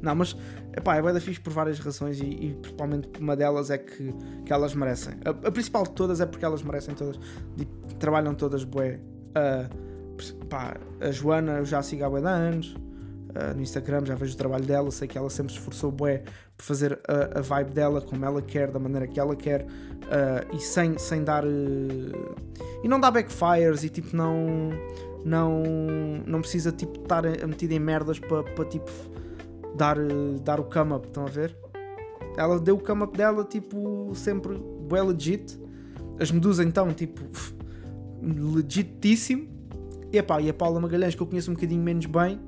Não, 0.00 0.14
mas 0.14 0.36
epá, 0.76 0.96
é 0.96 1.02
bem 1.02 1.12
da 1.12 1.20
fixe 1.20 1.40
por 1.40 1.52
várias 1.52 1.78
razões 1.78 2.20
e, 2.20 2.24
e, 2.24 2.54
principalmente 2.60 3.08
uma 3.20 3.36
delas 3.36 3.70
é 3.70 3.78
que, 3.78 4.12
que 4.44 4.52
elas 4.52 4.74
merecem. 4.74 5.14
A, 5.24 5.30
a, 5.30 5.52
principal 5.52 5.84
de 5.84 5.90
todas 5.90 6.20
é 6.20 6.26
porque 6.26 6.44
elas 6.44 6.62
merecem 6.62 6.94
todas, 6.94 7.18
trabalham 7.98 8.34
todas 8.34 8.64
bué. 8.64 9.00
Uh, 9.28 10.46
pá, 10.46 10.76
a 11.00 11.10
Joana 11.10 11.58
eu 11.58 11.64
já 11.64 11.82
sigo 11.82 12.04
há 12.04 12.30
anos, 12.30 12.76
uh, 13.36 13.54
no 13.54 13.62
Instagram 13.62 14.04
já 14.04 14.14
vejo 14.14 14.34
o 14.34 14.36
trabalho 14.36 14.64
dela, 14.64 14.90
sei 14.90 15.08
que 15.08 15.16
ela 15.16 15.30
sempre 15.30 15.52
se 15.52 15.58
esforçou 15.58 15.90
bué 15.90 16.22
por 16.56 16.64
fazer 16.64 17.00
a, 17.08 17.38
a 17.38 17.42
vibe 17.42 17.70
dela 17.70 18.00
como 18.00 18.24
ela 18.24 18.42
quer, 18.42 18.70
da 18.70 18.78
maneira 18.78 19.06
que 19.06 19.18
ela 19.18 19.36
quer 19.36 19.62
uh, 19.62 20.56
e 20.56 20.60
sem, 20.60 20.98
sem 20.98 21.24
dar 21.24 21.44
e 22.82 22.88
não 22.88 22.98
dá 22.98 23.10
backfires 23.10 23.84
e 23.84 23.88
tipo 23.88 24.16
não 24.16 24.70
não 25.24 25.62
não 26.26 26.40
precisa 26.40 26.72
tipo 26.72 27.00
estar 27.00 27.22
metida 27.46 27.74
em 27.74 27.78
merdas 27.78 28.18
para 28.18 28.42
pa, 28.42 28.64
tipo 28.64 28.90
dar, 29.74 29.96
dar 30.42 30.60
o 30.60 30.64
come 30.64 30.92
up, 30.92 31.06
estão 31.06 31.26
a 31.26 31.30
ver? 31.30 31.56
Ela 32.36 32.58
deu 32.58 32.76
o 32.76 32.80
come 32.80 33.04
up 33.04 33.16
dela 33.16 33.44
tipo 33.44 34.12
sempre 34.14 34.60
well 34.90 35.06
legit. 35.06 35.58
As 36.20 36.30
Medusa 36.30 36.64
então 36.64 36.92
tipo 36.92 37.20
legitíssimo. 38.22 39.48
E, 40.12 40.18
epá, 40.18 40.40
e 40.40 40.50
a 40.50 40.54
Paula 40.54 40.78
Magalhães 40.78 41.14
que 41.14 41.22
eu 41.22 41.26
conheço 41.26 41.50
um 41.50 41.54
bocadinho 41.54 41.82
menos 41.82 42.04
bem, 42.04 42.38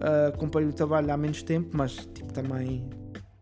uh, 0.00 0.34
acompanho 0.34 0.68
o 0.68 0.72
trabalho 0.72 1.12
há 1.12 1.16
menos 1.16 1.42
tempo, 1.42 1.76
mas 1.76 1.94
tipo 2.14 2.32
também, 2.32 2.88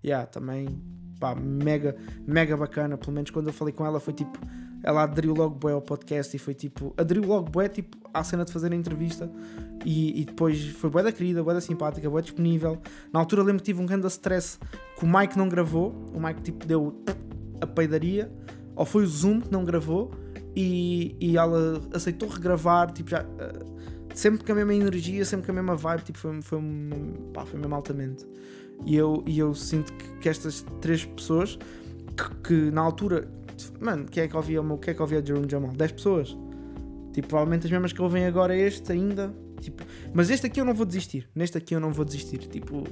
yeah, 0.04 0.26
também 0.26 0.82
pá, 1.18 1.34
mega, 1.34 1.96
mega 2.26 2.56
bacana. 2.56 2.96
Pelo 2.96 3.12
menos 3.12 3.30
quando 3.30 3.48
eu 3.48 3.52
falei 3.52 3.72
com 3.72 3.86
ela 3.86 4.00
foi 4.00 4.12
tipo 4.12 4.38
ela 4.82 5.02
aderiu 5.02 5.34
logo 5.34 5.56
bué 5.56 5.72
ao 5.72 5.82
podcast 5.82 6.34
e 6.36 6.38
foi 6.38 6.54
tipo, 6.54 6.94
aderiu 6.96 7.24
logo 7.24 7.50
bué 7.50 7.68
tipo 7.68 7.96
à 8.14 8.22
cena 8.22 8.44
de 8.44 8.52
fazer 8.52 8.72
a 8.72 8.76
entrevista 8.76 9.30
e, 9.84 10.20
e 10.20 10.24
depois 10.24 10.68
foi 10.68 10.88
bué 10.88 11.02
da 11.02 11.12
querida, 11.12 11.42
bué 11.42 11.54
da 11.54 11.60
simpática, 11.60 12.08
bué 12.08 12.22
disponível. 12.22 12.78
Na 13.12 13.18
altura 13.20 13.42
lembro 13.42 13.58
que 13.58 13.66
tive 13.66 13.82
um 13.82 13.86
grande 13.86 14.06
stress 14.06 14.58
que 14.96 15.04
o 15.04 15.08
Mike 15.08 15.36
não 15.36 15.48
gravou, 15.48 15.90
o 16.14 16.20
Mike 16.20 16.42
tipo 16.42 16.66
deu 16.66 17.02
a 17.60 17.66
peidaria, 17.66 18.32
ou 18.76 18.84
foi 18.84 19.02
o 19.02 19.06
Zoom 19.06 19.40
que 19.40 19.50
não 19.50 19.64
gravou 19.64 20.12
e, 20.54 21.16
e 21.20 21.36
ela 21.36 21.82
aceitou 21.92 22.28
regravar, 22.28 22.90
tipo 22.92 23.10
já... 23.10 23.22
Uh, 23.22 23.77
sempre 24.18 24.44
com 24.44 24.52
a 24.52 24.54
mesma 24.54 24.74
energia, 24.74 25.24
sempre 25.24 25.46
com 25.46 25.52
a 25.52 25.54
mesma 25.54 25.76
vibe, 25.76 26.02
tipo, 26.02 26.18
foi, 26.18 26.42
foi, 26.42 26.58
pá, 27.32 27.46
foi 27.46 27.60
mesmo 27.60 27.74
altamente. 27.74 28.26
E 28.84 28.96
eu, 28.96 29.22
e 29.26 29.38
eu 29.38 29.54
sinto 29.54 29.92
que, 29.92 30.18
que 30.18 30.28
estas 30.28 30.64
três 30.80 31.04
pessoas 31.04 31.58
que, 32.16 32.34
que, 32.42 32.70
na 32.70 32.80
altura 32.80 33.28
Mano, 33.80 34.04
quem 34.04 34.22
é 34.22 34.28
que 34.28 34.36
ouvia 34.36 34.60
o. 34.60 34.78
Quem 34.78 34.92
é 34.92 34.94
que 34.94 35.02
ouvia 35.02 35.24
Jerome 35.24 35.48
Jamal? 35.48 35.72
10 35.72 35.92
pessoas. 35.92 36.36
Tipo, 37.12 37.28
provavelmente 37.28 37.66
as 37.66 37.72
mesmas 37.72 37.92
que 37.92 38.00
ouvem 38.00 38.26
agora 38.26 38.56
este 38.56 38.92
ainda. 38.92 39.34
Tipo, 39.60 39.82
mas 40.14 40.30
este 40.30 40.46
aqui 40.46 40.60
eu 40.60 40.64
não 40.64 40.74
vou 40.74 40.86
desistir. 40.86 41.28
Neste 41.34 41.58
aqui 41.58 41.74
eu 41.74 41.80
não 41.80 41.92
vou 41.92 42.04
desistir. 42.04 42.38
Tipo, 42.38 42.84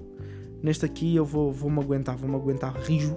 neste 0.62 0.84
aqui 0.84 1.14
eu 1.14 1.24
vou, 1.24 1.52
vou 1.52 1.70
me 1.70 1.80
aguentar, 1.80 2.16
vou 2.16 2.28
me 2.28 2.34
aguentar 2.36 2.74
rijo 2.80 3.16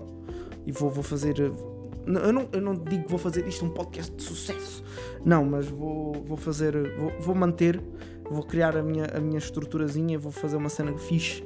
e 0.66 0.72
vou, 0.72 0.90
vou 0.90 1.04
fazer. 1.04 1.40
Eu 1.40 2.34
não, 2.34 2.50
eu 2.52 2.62
não 2.62 2.76
digo 2.76 3.04
que 3.04 3.10
vou 3.10 3.20
fazer 3.20 3.48
isto 3.48 3.66
um 3.66 3.70
podcast 3.70 4.16
de 4.16 4.24
sucesso. 4.24 4.84
Não, 5.26 5.44
mas 5.46 5.68
vou, 5.68 6.14
vou 6.14 6.38
fazer. 6.38 6.74
Vou, 6.98 7.12
vou 7.20 7.36
manter. 7.36 7.82
Vou 8.30 8.44
criar 8.44 8.78
a 8.78 8.84
minha, 8.84 9.06
a 9.06 9.20
minha 9.20 9.38
estruturazinha. 9.38 10.18
Vou 10.20 10.32
fazer 10.32 10.56
uma 10.56 10.70
cena 10.70 10.98
fixe. 10.98 11.44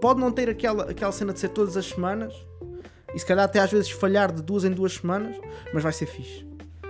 Pode 0.00 0.20
não 0.20 0.32
ter 0.32 0.48
aquela, 0.48 0.90
aquela 0.90 1.12
cena 1.12 1.32
de 1.32 1.38
ser 1.38 1.50
todas 1.50 1.76
as 1.76 1.86
semanas 1.86 2.34
e 3.14 3.18
se 3.18 3.26
calhar 3.26 3.44
até 3.44 3.60
às 3.60 3.70
vezes 3.70 3.90
falhar 3.90 4.32
de 4.32 4.42
duas 4.42 4.64
em 4.64 4.70
duas 4.70 4.94
semanas, 4.94 5.36
mas 5.72 5.82
vai 5.82 5.92
ser 5.92 6.06
fixe. 6.06 6.46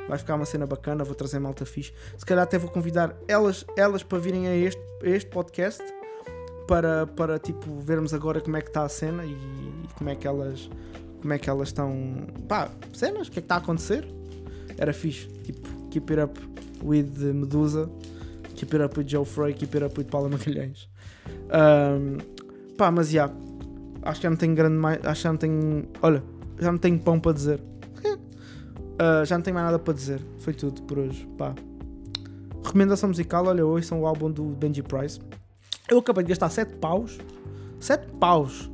Vai 0.09 0.19
ficar 0.19 0.35
uma 0.35 0.45
cena 0.45 0.67
bacana, 0.67 1.05
vou 1.05 1.15
trazer 1.15 1.39
malta 1.39 1.65
fixe. 1.65 1.93
Se 2.17 2.25
calhar 2.25 2.45
até 2.45 2.59
vou 2.59 2.71
convidar 2.71 3.17
elas, 3.27 3.65
elas 3.77 4.03
para 4.03 4.19
virem 4.19 4.47
a 4.49 4.57
este, 4.57 4.83
a 5.03 5.09
este 5.09 5.31
podcast 5.31 5.83
para, 6.67 7.07
para 7.07 7.39
tipo 7.39 7.81
vermos 7.81 8.15
agora 8.15 8.41
como 8.41 8.57
é 8.57 8.61
que 8.61 8.69
está 8.69 8.85
a 8.85 8.89
cena 8.89 9.25
e, 9.25 9.33
e 9.33 9.89
como 9.97 10.11
é 10.11 10.15
que 10.15 10.27
elas 10.27 10.71
como 11.21 11.33
é 11.33 11.39
que 11.39 11.49
elas 11.49 11.69
estão. 11.69 12.27
Pá, 12.49 12.71
cenas, 12.93 13.29
o 13.29 13.31
que 13.31 13.39
é 13.39 13.43
que 13.43 13.47
está 13.47 13.55
a 13.57 13.59
acontecer? 13.59 14.07
Era 14.79 14.93
fixe. 14.93 15.27
Tipo, 15.45 15.69
keep 15.91 16.11
it 16.11 16.23
up 16.23 16.41
with 16.83 17.33
Medusa, 17.33 17.91
keep 18.55 18.75
it 18.75 18.85
up 18.85 18.99
with 18.99 19.07
Joe 19.09 19.25
Frey, 19.25 19.53
keep 19.53 19.75
it 19.75 19.85
up 19.85 19.99
with 19.99 20.07
Paula 20.07 20.29
Magalhães. 20.29 20.89
Um, 21.29 22.19
pá, 22.77 22.91
mas 22.91 23.11
já. 23.11 23.27
Yeah, 23.27 23.35
acho 24.03 24.21
que 24.21 24.25
já 24.25 24.31
não 24.31 24.37
tenho 24.37 24.55
grande 24.55 24.77
mais. 24.77 24.99
Acho 25.05 25.21
que 25.21 25.23
já 25.23 25.33
não 25.33 25.39
tenho. 25.39 25.89
Olha, 26.03 26.23
já 26.59 26.73
não 26.73 26.79
tenho 26.79 26.99
pão 26.99 27.21
para 27.21 27.33
dizer. 27.33 27.61
uh, 27.61 29.25
já 29.27 29.37
não 29.37 29.43
tenho 29.43 29.55
mais 29.55 29.67
nada 29.67 29.79
para 29.79 29.95
dizer. 29.95 30.21
Foi 30.39 30.53
tudo 30.53 30.83
por 30.83 30.99
hoje. 30.99 31.27
Pá. 31.39 31.55
Recomendação 32.65 33.09
musical: 33.09 33.47
olha, 33.47 33.65
hoje 33.65 33.87
são 33.87 34.01
o 34.01 34.07
álbum 34.07 34.31
do 34.31 34.45
Benji 34.45 34.83
Price. 34.83 35.21
Eu 35.89 35.99
acabei 35.99 36.25
de 36.25 36.31
gastar 36.31 36.49
7 36.49 36.77
paus. 36.77 37.19
7 37.81 38.07
paus 38.19 38.71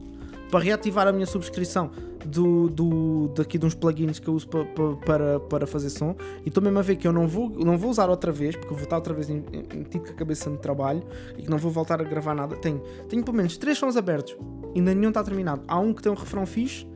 para 0.51 0.61
reativar 0.61 1.07
a 1.07 1.13
minha 1.13 1.27
subscrição 1.27 1.91
do, 2.25 2.69
do, 2.69 3.29
daqui 3.29 3.59
de 3.59 3.67
uns 3.67 3.75
plugins 3.75 4.19
que 4.19 4.29
eu 4.29 4.35
uso 4.35 4.49
para, 4.49 5.41
para, 5.41 5.67
fazer 5.67 5.91
som 5.91 6.17
e 6.45 6.49
estou 6.49 6.63
mesmo 6.63 6.79
a 6.79 6.83
ver 6.83 6.97
que 6.97 7.07
eu 7.07 7.13
não 7.13 7.27
vou, 7.27 7.51
não 7.51 7.79
vou 7.79 7.91
usar 7.91 8.11
outra 8.11 8.33
vez, 8.33 8.57
porque 8.57 8.75
vou 8.75 8.83
estar 8.83 8.97
outra 8.97 9.15
vez 9.15 9.31
em, 9.31 9.41
tipo 9.91 10.11
a 10.11 10.15
cabeça 10.15 10.51
no 10.51 10.57
trabalho 10.57 11.03
e 11.37 11.43
que 11.43 11.51
não 11.51 11.59
vou 11.59 11.71
voltar 11.71 12.01
a 12.01 12.05
gravar 12.05 12.35
nada. 12.35 12.57
Tenho, 12.57 12.83
tenho 13.09 13.23
pelo 13.23 13.37
menos 13.37 13.57
3 13.57 13.77
sons 13.77 13.97
abertos, 13.97 14.37
ainda 14.75 14.95
nenhum 14.95 15.09
está 15.09 15.23
terminado. 15.23 15.63
Há 15.69 15.79
um 15.79 15.93
que 15.93 16.03
tem 16.03 16.11
um 16.11 16.17
refrão 16.17 16.47
fixe, 16.47 16.87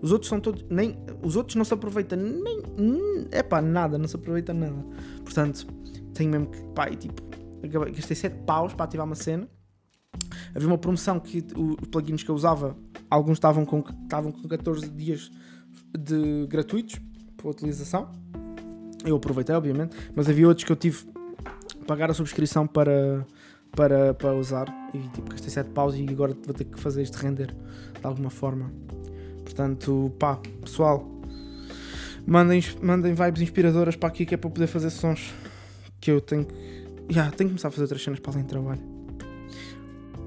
os 0.00 0.12
outros 0.12 0.28
são 0.28 0.40
todos. 0.40 0.64
Nem, 0.70 0.98
os 1.22 1.36
outros 1.36 1.56
não 1.56 1.64
se 1.64 1.74
aproveitam 1.74 2.18
nem. 2.18 3.28
É 3.30 3.42
pá, 3.42 3.60
nada, 3.60 3.98
não 3.98 4.08
se 4.08 4.16
aproveita 4.16 4.54
nada. 4.54 4.84
Portanto, 5.22 5.66
tenho 6.14 6.30
mesmo 6.30 6.46
que. 6.46 6.62
Pá, 6.74 6.88
e 6.88 6.96
tipo, 6.96 7.22
gastei 7.94 8.16
7 8.16 8.44
paus 8.44 8.72
para 8.72 8.84
ativar 8.84 9.06
uma 9.06 9.14
cena 9.14 9.48
Havia 10.54 10.68
uma 10.68 10.78
promoção 10.78 11.20
que 11.20 11.44
os 11.56 11.88
plugins 11.88 12.22
que 12.22 12.30
eu 12.30 12.34
usava, 12.34 12.76
alguns 13.10 13.34
estavam 13.34 13.64
com, 13.64 13.84
estavam 14.04 14.30
com 14.30 14.48
14 14.48 14.88
dias 14.88 15.30
de 15.98 16.46
gratuitos 16.48 17.00
para 17.36 17.50
utilização. 17.50 18.10
Eu 19.04 19.16
aproveitei, 19.16 19.54
obviamente, 19.54 19.96
mas 20.14 20.28
havia 20.28 20.46
outros 20.46 20.64
que 20.64 20.72
eu 20.72 20.76
tive 20.76 21.04
que 21.68 21.84
pagar 21.86 22.10
a 22.10 22.14
subscrição 22.14 22.66
para, 22.66 23.26
para, 23.72 24.14
para 24.14 24.34
usar 24.34 24.66
e 24.94 24.98
tipo, 25.08 25.30
gastei 25.30 25.50
7 25.50 25.70
paus 25.70 25.94
e 25.94 26.06
agora 26.08 26.36
vou 26.44 26.54
ter 26.54 26.64
que 26.64 26.78
fazer 26.78 27.02
isto 27.02 27.16
render 27.16 27.48
de 27.48 28.06
alguma 28.06 28.30
forma. 28.30 28.70
Portanto, 29.44 30.12
pá, 30.18 30.38
pessoal, 30.60 31.08
mandem, 32.26 32.62
mandem 32.82 33.14
vibes 33.14 33.42
inspiradoras 33.42 33.96
para 33.96 34.08
aqui 34.08 34.26
que 34.26 34.34
é 34.34 34.38
para 34.38 34.50
poder 34.50 34.66
fazer 34.66 34.90
sons 34.90 35.32
que 36.00 36.10
eu 36.10 36.20
tenho 36.20 36.44
que. 36.44 36.70
Tenho 37.08 37.30
que 37.30 37.44
começar 37.44 37.68
a 37.68 37.70
fazer 37.72 37.82
outras 37.82 38.02
cenas 38.02 38.20
para 38.20 38.32
além 38.32 38.44
de 38.44 38.48
trabalho. 38.48 38.89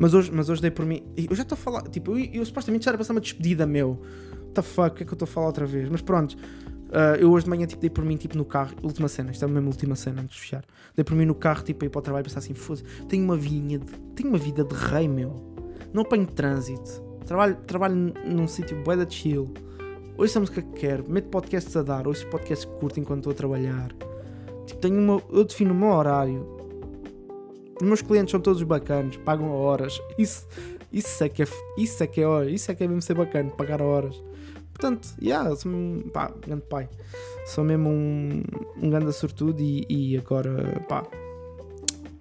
Mas 0.04 0.14
hoje, 0.14 0.30
mas 0.34 0.50
hoje 0.50 0.62
dei 0.62 0.70
por 0.70 0.86
mim. 0.86 1.02
Eu 1.16 1.34
já 1.34 1.44
estou 1.44 1.56
a 1.56 1.58
falar. 1.58 1.84
Tipo, 1.84 2.20
eu, 2.20 2.26
eu 2.34 2.46
supostamente 2.46 2.84
já 2.84 2.92
era 2.92 2.98
passar 2.98 3.14
uma 3.14 3.22
despedida, 3.22 3.66
meu. 3.66 4.02
What 4.42 4.54
the 4.54 4.62
fuck, 4.62 4.90
o 4.90 4.94
que 4.96 5.04
é 5.04 5.06
que 5.06 5.14
eu 5.14 5.16
estou 5.16 5.26
a 5.26 5.30
falar 5.30 5.48
outra 5.48 5.66
vez? 5.66 5.88
Mas 5.88 6.02
pronto. 6.02 6.34
Uh, 6.34 7.16
eu 7.18 7.32
hoje 7.32 7.46
de 7.46 7.50
manhã 7.50 7.66
tipo, 7.66 7.80
dei 7.80 7.90
por 7.90 8.04
mim 8.04 8.18
tipo, 8.18 8.38
no 8.38 8.44
carro, 8.44 8.76
última 8.84 9.08
cena, 9.08 9.32
isto 9.32 9.46
é 9.46 9.48
a 9.48 9.50
mesma 9.50 9.70
última 9.70 9.96
cena 9.96 10.22
antes 10.22 10.36
de 10.36 10.42
fechar. 10.42 10.66
Dei 10.94 11.06
por 11.06 11.16
mim 11.16 11.24
no 11.24 11.34
carro, 11.34 11.64
tipo, 11.64 11.86
a 11.86 11.88
ir 11.88 11.90
para 11.90 12.00
o 12.00 12.02
trabalho 12.02 12.24
e 12.24 12.26
pensar 12.26 12.40
assim: 12.40 12.54
foda 12.54 12.82
tenho 13.08 13.24
uma 13.24 13.38
vinha, 13.38 13.80
de, 13.80 13.86
tenho 14.14 14.28
uma 14.28 14.38
vida 14.38 14.66
de 14.66 14.76
rei, 14.76 15.08
meu. 15.08 15.56
Não 15.94 16.02
apanho 16.02 16.28
trânsito, 16.28 17.02
trabalho, 17.26 17.56
trabalho 17.66 17.96
num 18.26 18.46
sítio 18.46 18.84
bué 18.84 18.98
da 18.98 19.10
chill, 19.10 19.54
ouço 20.18 20.38
a 20.38 20.42
música 20.42 20.62
que 20.62 20.82
quero, 20.82 21.10
meto 21.10 21.30
podcasts 21.30 21.78
a 21.78 21.82
dar, 21.82 22.08
ouço 22.08 22.28
podcasts 22.28 22.66
que 22.66 22.74
curto 22.74 23.00
enquanto 23.00 23.20
estou 23.20 23.32
a 23.32 23.36
trabalhar. 23.36 23.94
Tipo, 24.66 24.82
tenho 24.82 25.00
uma, 25.00 25.24
eu 25.32 25.46
defino 25.46 25.72
o 25.72 25.76
meu 25.76 25.90
horário, 25.90 26.53
os 27.84 27.88
meus 27.88 28.02
clientes 28.02 28.32
são 28.32 28.40
todos 28.40 28.64
bacanos, 28.64 29.18
pagam 29.18 29.52
horas. 29.52 30.02
Isso, 30.18 30.48
isso 30.92 31.24
é 31.24 31.30
que 31.30 31.44
é, 31.44 31.48
isso 31.78 32.04
é 32.04 32.08
que 32.08 32.22
é, 32.22 32.50
isso 32.50 32.72
é 32.72 32.76
que 32.76 32.84
é 32.84 32.88
mesmo 32.88 33.02
ser 33.02 33.16
bacana, 33.16 33.50
pagar 33.52 33.82
horas. 33.82 34.22
Portanto, 34.74 35.08
yeah, 35.22 35.56
sou 35.56 35.72
um 35.72 36.10
pá, 36.12 36.32
grande 36.42 36.64
pai. 36.64 36.90
Sou 37.46 37.64
mesmo 37.64 37.90
um, 37.90 38.42
um 38.82 38.90
grande 38.90 39.12
sortudo 39.14 39.62
e, 39.62 39.86
e 39.90 40.18
agora, 40.18 40.82
pá, 40.88 41.04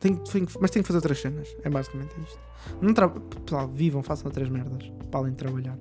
tenho, 0.00 0.18
tenho, 0.18 0.46
mas 0.60 0.70
tenho 0.70 0.82
que 0.82 0.88
fazer 0.88 0.98
outras 0.98 1.20
cenas. 1.20 1.56
É 1.62 1.70
basicamente 1.70 2.14
isto. 2.20 2.38
Não 2.80 2.92
tra... 2.92 3.10
Vivam, 3.72 4.02
façam 4.02 4.26
outras 4.26 4.48
merdas 4.48 4.92
para 5.10 5.20
além 5.20 5.32
de 5.32 5.38
trabalhar. 5.38 5.78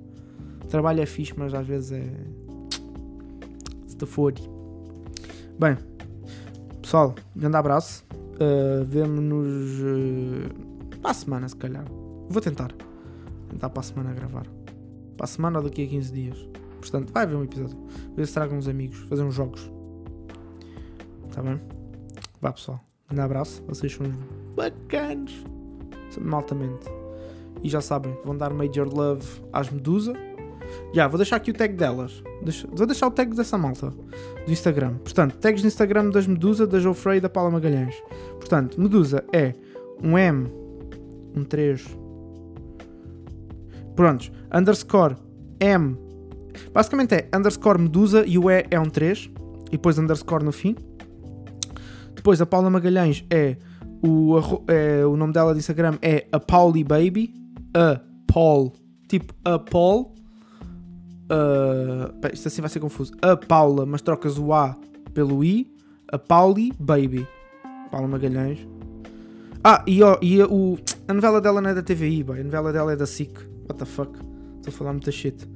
Trabalho 0.68 1.02
é 1.02 1.06
fixe, 1.06 1.34
mas 1.36 1.52
às 1.52 1.66
vezes 1.66 1.92
é. 1.92 2.04
Se 3.86 3.96
te 3.96 4.06
for. 4.06 4.32
Bem, 5.58 5.76
Pessoal, 6.92 7.14
grande 7.34 7.56
abraço. 7.56 8.04
Uh, 8.34 8.84
Vemo-nos 8.84 9.80
uh, 9.80 10.98
para 11.00 11.10
a 11.10 11.14
semana, 11.14 11.48
se 11.48 11.56
calhar. 11.56 11.84
Vou 12.28 12.40
tentar. 12.40 12.72
Tentar 13.48 13.70
para 13.70 13.80
a 13.80 13.82
semana 13.82 14.12
gravar. 14.14 14.46
Para 15.16 15.24
a 15.24 15.26
semana 15.26 15.58
ou 15.58 15.64
daqui 15.64 15.84
a 15.84 15.88
15 15.88 16.12
dias. 16.12 16.48
Portanto, 16.80 17.12
vai 17.12 17.22
haver 17.24 17.36
um 17.36 17.44
episódio. 17.44 17.78
Ver 18.16 18.26
se 18.26 18.34
trago 18.34 18.54
uns 18.54 18.66
amigos, 18.66 18.98
fazer 19.08 19.22
uns 19.22 19.34
jogos. 19.34 19.70
Está 21.28 21.42
bem? 21.42 21.60
Vá 22.40 22.52
pessoal. 22.52 22.80
Um 23.12 23.20
abraço. 23.20 23.62
Vocês 23.66 23.92
são 23.92 24.06
uns 24.06 24.16
bacanos. 24.56 25.44
Maltamente. 26.20 26.86
E 27.62 27.68
já 27.68 27.80
sabem, 27.80 28.16
vão 28.24 28.36
dar 28.36 28.52
Major 28.52 28.88
Love 28.92 29.26
às 29.52 29.70
Medusa. 29.70 30.12
Já, 30.94 31.08
vou 31.08 31.16
deixar 31.16 31.36
aqui 31.36 31.50
o 31.50 31.54
tag 31.54 31.74
delas. 31.74 32.22
Deixa, 32.42 32.66
vou 32.70 32.86
deixar 32.86 33.06
o 33.06 33.10
tag 33.10 33.34
dessa 33.34 33.56
malta 33.56 33.90
do 34.46 34.52
Instagram. 34.52 34.94
Portanto, 34.98 35.36
tags 35.38 35.62
no 35.62 35.68
Instagram 35.68 36.10
das 36.10 36.26
Medusa, 36.26 36.66
da 36.66 36.78
Joffrey 36.78 37.18
e 37.18 37.20
da 37.20 37.28
Paula 37.28 37.50
Magalhães. 37.50 37.94
Portanto, 38.38 38.80
Medusa 38.80 39.24
é 39.32 39.54
um 40.02 40.18
M, 40.18 40.50
um 41.34 41.44
3. 41.44 41.84
Prontos, 43.94 44.32
underscore 44.52 45.16
M. 45.60 45.96
Basicamente 46.72 47.14
é 47.14 47.28
underscore 47.34 47.78
Medusa 47.78 48.24
e 48.26 48.38
o 48.38 48.50
E 48.50 48.66
é 48.70 48.80
um 48.80 48.88
3. 48.88 49.30
E 49.68 49.70
depois 49.72 49.98
underscore 49.98 50.44
no 50.44 50.52
fim. 50.52 50.76
Depois 52.14 52.40
a 52.40 52.46
Paula 52.46 52.68
Magalhães 52.68 53.24
é 53.30 53.56
o, 54.02 54.36
é, 54.68 55.06
o 55.06 55.16
nome 55.16 55.32
dela 55.32 55.52
de 55.52 55.60
Instagram 55.60 55.96
é 56.02 56.26
a 56.32 56.38
Pauli 56.40 56.84
Baby. 56.84 57.34
A 57.74 58.00
Paul. 58.26 58.72
Tipo 59.08 59.34
a 59.44 59.58
Paul. 59.58 60.14
Uh, 61.32 62.12
isto 62.32 62.48
assim 62.48 62.60
vai 62.60 62.68
ser 62.68 62.80
confuso. 62.80 63.12
A 63.22 63.36
Paula, 63.36 63.86
mas 63.86 64.02
trocas 64.02 64.38
o 64.38 64.52
A 64.52 64.76
pelo 65.14 65.42
I. 65.42 65.72
A 66.08 66.18
Pauli 66.18 66.72
Baby. 66.78 67.26
Paula 67.90 68.06
Magalhães. 68.06 68.66
Ah, 69.64 69.82
e, 69.86 70.00
e 70.20 70.42
o, 70.42 70.78
a 71.08 71.14
novela 71.14 71.40
dela 71.40 71.60
não 71.60 71.70
é 71.70 71.74
da 71.74 71.82
TVI, 71.82 72.24
boy. 72.24 72.40
a 72.40 72.44
novela 72.44 72.72
dela 72.72 72.92
é 72.92 72.96
da 72.96 73.06
SIC. 73.06 73.32
What 73.68 73.78
the 73.78 73.84
fuck? 73.84 74.12
Estou 74.56 74.68
a 74.68 74.72
falar 74.72 74.92
muita 74.92 75.10
shit. 75.10 75.48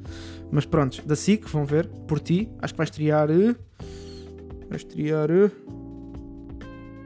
Mas 0.51 0.65
pronto, 0.65 1.03
da 1.07 1.17
SIC, 1.17 1.47
vão 1.49 1.65
ver, 1.65 1.89
por 2.07 2.21
ti. 2.21 2.49
Acho 2.61 2.73
que 2.73 2.79
vai 2.79 2.85
estrear. 2.85 3.31
Uh, 3.31 3.57
vai 4.69 4.77
estrear. 4.77 5.31
Uh, 5.31 5.51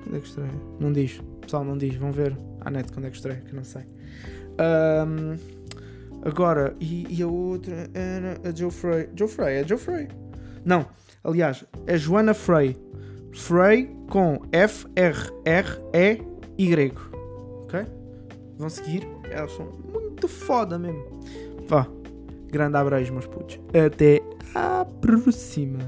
quando 0.04 0.16
é 0.16 0.20
que 0.20 0.26
estreia? 0.26 0.52
Não 0.78 0.92
diz. 0.92 1.20
Pessoal, 1.40 1.64
não 1.64 1.76
diz. 1.76 1.94
Vão 1.96 2.12
ver 2.12 2.36
à 2.60 2.70
net 2.70 2.92
quando 2.92 3.06
é 3.06 3.10
que 3.10 3.16
estreia, 3.16 3.40
que 3.40 3.54
não 3.54 3.64
sei. 3.64 3.82
Um, 4.60 5.59
agora, 6.24 6.74
e, 6.80 7.06
e, 7.08 7.22
a 7.22 7.26
outra 7.26 7.88
era 7.94 8.40
a 8.44 8.54
Joe 8.54 8.70
Frey. 8.70 9.08
Joe 9.14 9.28
Frey, 9.28 9.56
é 9.58 9.66
Joe 9.66 9.78
Frey. 9.78 10.08
Não, 10.64 10.86
aliás, 11.24 11.64
é 11.86 11.96
Joana 11.96 12.34
Frey. 12.34 12.76
Frey 13.32 13.90
com 14.08 14.40
F-R-R-E-Y. 14.52 14.92
Ok? 17.64 17.86
Vão 18.58 18.68
seguir. 18.68 19.06
Elas 19.30 19.52
são 19.52 19.66
muito 19.92 20.28
foda 20.28 20.78
mesmo. 20.78 21.20
Vá. 21.66 21.86
Grande 22.50 22.76
abraço, 22.76 23.12
meus 23.12 23.26
putos. 23.26 23.60
Até 23.72 24.20
a 24.54 24.84
próxima. 24.84 25.78